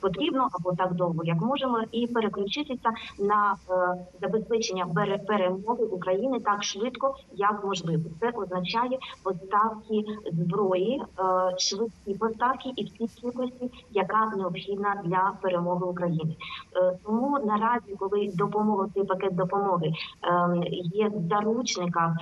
потрібно, 0.00 0.48
або 0.52 0.76
так 0.76 0.94
довго, 0.94 1.24
як 1.24 1.40
можемо, 1.40 1.80
і 1.92 2.06
переключитися 2.06 2.90
на 3.18 3.56
е, 3.70 3.94
забезпечення 4.20 4.86
перемоги 5.26 5.84
України 5.84 6.40
так 6.40 6.64
швидко, 6.64 7.14
як 7.32 7.64
можливо. 7.64 8.02
Це 8.20 8.30
означає 8.30 8.98
поставки 9.22 10.04
зброї, 10.32 11.02
швидкі 11.58 12.14
поставки 12.14 12.72
і 12.76 12.84
всі 12.84 13.20
кількості, 13.20 13.70
яка 13.90 14.32
необхідна 14.36 15.02
для 15.04 15.32
перемоги 15.42 15.86
України. 15.86 16.36
Тому 17.04 17.38
наразі, 17.44 17.94
коли 17.98 18.30
допомога 18.34 18.88
цей 18.94 19.04
пакет 19.04 19.34
допомоги 19.34 19.86
е, 19.86 20.48
є 20.82 21.08
в 21.08 21.28
заручниках. 21.28 22.16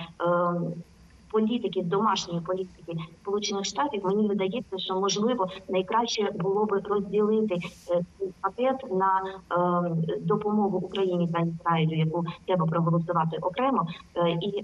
Політики 1.37 1.81
домашньої 1.83 2.41
політики 2.41 2.93
Сполучених 3.21 3.65
Штатів 3.65 4.05
мені 4.05 4.27
видається, 4.27 4.77
що 4.77 4.99
можливо 4.99 5.47
найкраще 5.69 6.31
було 6.35 6.65
би 6.65 6.79
розділити 6.79 7.55
е, 7.55 8.01
пакет 8.41 8.75
на 8.91 9.21
е, 9.23 10.17
допомогу 10.21 10.77
Україні 10.77 11.27
та 11.27 11.39
Ізраїлю, 11.39 11.95
яку 11.95 12.25
треба 12.45 12.65
проголосувати 12.65 13.37
окремо, 13.41 13.87
е, 14.15 14.29
і 14.29 14.59
е, 14.59 14.63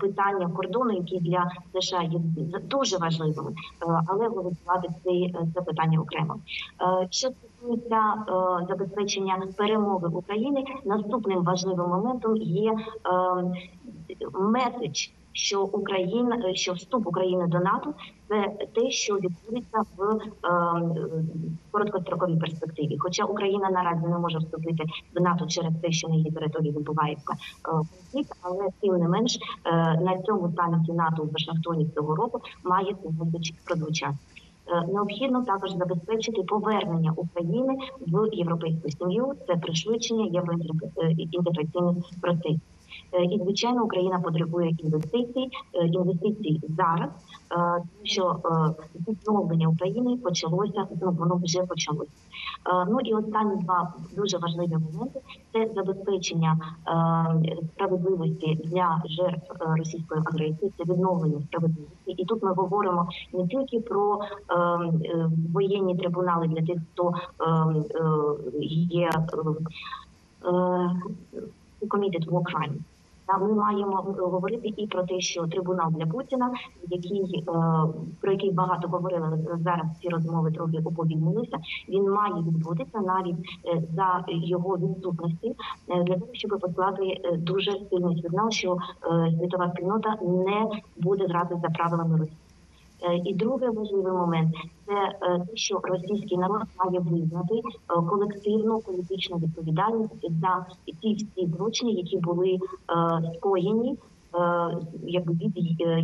питання 0.00 0.48
кордону, 0.48 0.92
які 0.92 1.18
для 1.18 1.50
США 1.80 2.02
є 2.02 2.20
дуже 2.70 2.98
важливими, 2.98 3.52
але 4.06 4.28
голосувати 4.28 4.88
це 5.54 5.60
питання 5.60 6.00
окремо. 6.00 6.36
Що 7.10 7.30
стосується 7.30 8.14
забезпечення 8.68 9.42
перемоги 9.56 10.08
України, 10.08 10.64
наступним 10.84 11.44
важливим 11.44 11.88
моментом 11.88 12.36
є 12.36 12.72
е, 12.72 12.78
меседж. 14.32 15.08
Що 15.36 15.64
Україна, 15.64 16.42
е, 16.44 16.54
що 16.54 16.72
вступ 16.72 17.06
України 17.06 17.46
до 17.46 17.58
НАТО 17.58 17.94
це 18.28 18.66
те, 18.74 18.90
що 18.90 19.14
відбудеться 19.14 19.82
в 19.96 20.02
е, 20.02 20.18
короткостроковій 21.70 22.36
перспективі. 22.36 22.96
Хоча 22.98 23.24
Україна 23.24 23.70
наразі 23.70 24.06
не 24.06 24.18
може 24.18 24.38
вступити 24.38 24.84
в 25.14 25.20
НАТО 25.20 25.46
через 25.46 25.72
те, 25.82 25.92
що 25.92 26.08
на 26.08 26.14
її 26.14 26.30
території 26.30 26.72
відбувається 26.72 27.32
е, 27.32 27.36
конфлікт, 27.62 28.32
але 28.42 28.68
тим 28.80 28.96
не 28.96 29.08
менш 29.08 29.38
на 30.00 30.22
цьому 30.26 30.52
саміті 30.56 30.92
НАТО 30.92 31.22
у 31.22 31.30
Вашингтоні 31.32 31.90
цього 31.94 32.14
року 32.14 32.40
має 32.64 32.96
прозвучати. 33.64 34.16
Необхідно 34.88 35.44
також 35.44 35.70
забезпечити 35.72 36.42
повернення 36.42 37.12
України 37.16 37.76
в 38.00 38.28
європейську 38.32 38.90
сім'ю. 38.90 39.32
Це 39.46 39.56
пришвидшення 39.56 40.24
євроінтеграційних 40.24 42.04
процесів. 42.20 42.60
Е, 43.14 43.24
І 43.24 43.38
звичайно, 43.42 43.84
Україна 43.84 44.20
потребує 44.20 44.70
інвестицій, 44.78 45.48
е, 45.74 45.86
інвестицій 45.86 46.60
зараз, 46.68 47.10
е, 47.10 47.14
тому 47.50 47.82
що 48.02 48.40
відновлення 49.08 49.68
України 49.68 50.16
почалося. 50.16 50.86
Ну 51.02 51.12
воно 51.12 51.40
вже 51.44 51.62
почалося. 51.62 52.10
Ну 52.88 53.00
і 53.00 53.14
останні 53.14 53.56
два 53.56 53.94
дуже 54.16 54.38
важливі 54.38 54.76
моменти 54.76 55.20
це 55.52 55.70
забезпечення 55.74 56.58
справедливості 57.74 58.60
для 58.64 59.02
жертв 59.04 59.52
російської 59.58 60.20
агресії, 60.26 60.72
це 60.78 60.92
відновлення 60.92 61.40
справедливості. 61.40 62.10
І 62.12 62.24
тут 62.24 62.42
ми 62.42 62.52
говоримо 62.52 63.08
не 63.32 63.46
тільки 63.46 63.80
про 63.80 64.20
воєнні 65.52 65.96
трибунали 65.96 66.48
для 66.48 66.66
тих, 66.66 66.82
хто 66.92 67.14
є 68.60 69.10
committed 71.88 72.24
war 72.30 72.42
crime. 72.42 72.76
Та 73.26 73.38
ми 73.38 73.52
маємо 73.54 74.14
е, 74.18 74.20
говорити 74.20 74.72
і 74.76 74.86
про 74.86 75.02
те, 75.02 75.20
що 75.20 75.46
трибунал 75.46 75.90
для 75.90 76.06
Путіна, 76.06 76.50
який 76.88 77.44
е, 77.48 77.52
про 78.20 78.32
який 78.32 78.52
багато 78.52 78.88
говорили 78.88 79.38
зараз. 79.64 79.86
Ці 80.02 80.08
розмови 80.08 80.52
трохи 80.52 80.78
уповільнилися. 80.84 81.58
Він 81.88 82.10
має 82.10 82.34
відбутися 82.34 83.00
навіть 83.00 83.36
е, 83.66 83.82
за 83.96 84.24
його 84.28 84.76
відсутності 84.76 85.56
е, 85.88 86.02
для 86.02 86.14
того, 86.14 86.30
щоб 86.32 86.60
послати 86.60 87.02
е, 87.04 87.36
дуже 87.36 87.70
сильний 87.90 88.22
сигнал, 88.22 88.50
що 88.50 88.72
е, 88.72 89.32
світова 89.38 89.70
спільнота 89.70 90.16
не 90.22 90.68
буде 90.96 91.26
грати 91.26 91.58
за 91.62 91.68
правилами 91.68 92.18
Росії. 92.18 92.43
Е, 93.04 93.16
І 93.24 93.34
другий 93.34 93.70
важливий 93.70 94.12
момент 94.12 94.54
це 94.86 94.92
е, 94.92 95.38
те, 95.38 95.56
що 95.56 95.80
російський 95.82 96.38
народ 96.38 96.62
має 96.84 96.98
визнати 96.98 97.54
е, 97.54 97.62
колективну 98.10 98.80
політичну 98.80 99.36
відповідальність 99.36 100.40
за 100.40 100.66
ті 101.02 101.14
всі 101.14 101.46
злочини, 101.46 101.90
які 101.90 102.18
були 102.18 102.58
скоєні. 103.36 103.98
Якби 105.06 105.32
від 105.34 105.56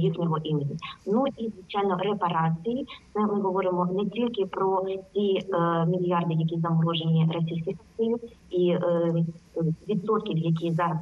їхнього 0.02 0.38
імені, 0.44 0.76
ну 1.06 1.24
і 1.36 1.48
звичайно 1.48 1.96
репарації. 1.96 2.86
Це 3.12 3.20
ми 3.20 3.40
говоримо 3.40 3.88
не 3.92 4.10
тільки 4.10 4.46
про 4.46 4.84
ті 5.14 5.38
е, 5.38 5.86
мільярди, 5.86 6.34
які 6.34 6.60
заморожені 6.60 7.30
російських 7.34 7.76
активів, 7.80 8.18
і 8.50 8.70
е, 8.70 9.24
відсотків, 9.88 10.38
які 10.38 10.72
зараз 10.72 10.98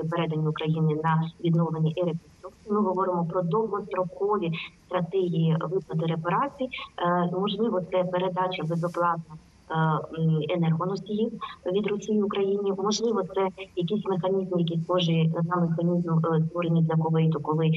бути 0.00 0.08
передані 0.08 0.48
Україні 0.48 0.96
на 1.04 1.30
відновлення 1.44 1.92
і 1.96 2.00
реконструкцію. 2.00 2.74
Ми 2.74 2.80
говоримо 2.80 3.24
про 3.24 3.42
довгострокові 3.42 4.52
стратегії 4.86 5.56
виплати 5.60 6.06
репарацій. 6.06 6.68
Е, 6.98 7.30
можливо, 7.40 7.80
це 7.80 8.04
передача 8.04 8.62
безоплатна 8.62 9.34
е, 9.34 9.74
енергоносіїв 10.48 11.32
від 11.72 11.86
Росії 11.86 12.22
Україні. 12.22 12.72
Можливо, 12.78 13.22
це 13.22 13.48
якісь 13.76 14.06
механізми, 14.06 14.60
які 14.60 14.80
схожі 14.84 15.32
на 15.50 15.56
механізм 15.56 16.10
е, 16.10 16.42
створені 16.46 16.82
для 16.82 16.96
Кувейту, 16.96 17.40
коли 17.40 17.70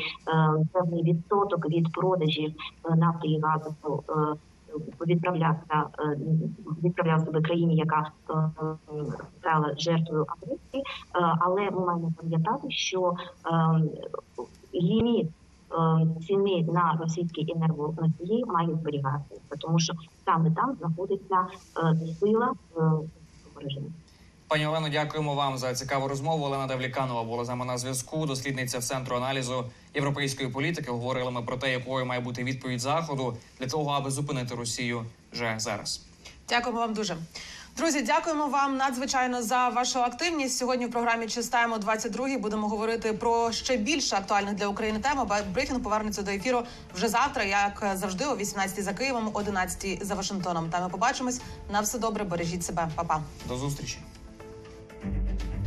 певний 0.73 1.03
відсоток 1.03 1.69
від 1.69 1.91
продажів 1.91 2.53
нафти 2.95 3.27
і 3.27 3.39
газу. 3.39 3.75
Е, 4.73 5.05
Відправлявся 5.05 5.88
відправляв 6.83 7.21
себе 7.21 7.41
країні, 7.41 7.75
яка 7.75 8.12
е, 8.29 8.33
стала 9.39 9.73
жертвою 9.77 10.25
агресії, 10.27 10.83
Е, 11.15 11.38
але 11.39 11.71
ми 11.71 11.86
маємо 11.86 12.13
пам'ятати, 12.17 12.71
що 12.71 13.13
е, 13.13 13.83
ліміт 14.73 15.27
е, 15.27 16.07
ціни 16.27 16.63
на 16.63 16.97
російські 17.01 17.53
енергоносії 17.55 18.45
має 18.45 18.75
зберігатися, 18.75 19.41
тому 19.59 19.79
що 19.79 19.93
саме 20.25 20.51
там 20.51 20.75
знаходиться 20.79 21.47
е, 21.77 22.07
сила 22.07 22.53
в 22.75 23.07
режиму. 23.62 23.88
Пані 24.53 24.67
Олено, 24.67 24.89
дякуємо 24.89 25.35
вам 25.35 25.57
за 25.57 25.73
цікаву 25.73 26.07
розмову. 26.07 26.45
Олена 26.45 26.67
Давліканова 26.67 27.23
була 27.23 27.45
з 27.45 27.49
нами 27.49 27.65
на 27.65 27.77
зв'язку. 27.77 28.25
Дослідниця 28.25 28.79
центру 28.79 29.15
аналізу 29.15 29.65
європейської 29.95 30.49
політики. 30.49 30.91
Говорили 30.91 31.31
ми 31.31 31.41
про 31.41 31.57
те, 31.57 31.71
якою 31.71 32.05
має 32.05 32.21
бути 32.21 32.43
відповідь 32.43 32.79
заходу 32.79 33.37
для 33.59 33.67
того, 33.67 33.91
аби 33.91 34.11
зупинити 34.11 34.55
Росію 34.55 35.05
вже 35.31 35.55
зараз. 35.57 36.01
Дякуємо 36.49 36.79
вам 36.79 36.93
дуже. 36.93 37.17
Друзі, 37.77 38.01
дякуємо 38.01 38.47
вам 38.47 38.77
надзвичайно 38.77 39.41
за 39.41 39.69
вашу 39.69 39.99
активність. 39.99 40.57
Сьогодні 40.57 40.85
в 40.85 40.91
програмі 40.91 41.27
Чистаємо 41.27 41.77
22 41.77 42.37
Будемо 42.37 42.67
говорити 42.67 43.13
про 43.13 43.51
ще 43.51 43.77
більше 43.77 44.15
актуальних 44.15 44.55
для 44.55 44.67
України 44.67 44.99
тем. 44.99 45.29
Брифінг 45.53 45.83
повернеться 45.83 46.21
до 46.21 46.31
ефіру 46.31 46.63
вже 46.95 47.07
завтра, 47.07 47.43
як 47.43 47.91
завжди, 47.95 48.25
о 48.25 48.35
18 48.35 48.83
за 48.83 48.93
Києвом, 48.93 49.29
11 49.33 50.05
за 50.05 50.15
Вашингтоном. 50.15 50.69
Та 50.69 50.79
ми 50.79 50.89
побачимось. 50.89 51.41
На 51.71 51.81
все 51.81 51.99
добре, 51.99 52.23
бережіть 52.23 52.65
себе, 52.65 52.89
Па-па. 52.95 53.21
До 53.47 53.57
зустрічі. 53.57 53.97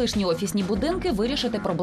Колишні 0.00 0.24
офісні 0.24 0.62
будинки 0.62 1.10
вирішити 1.10 1.58
проблему? 1.58 1.78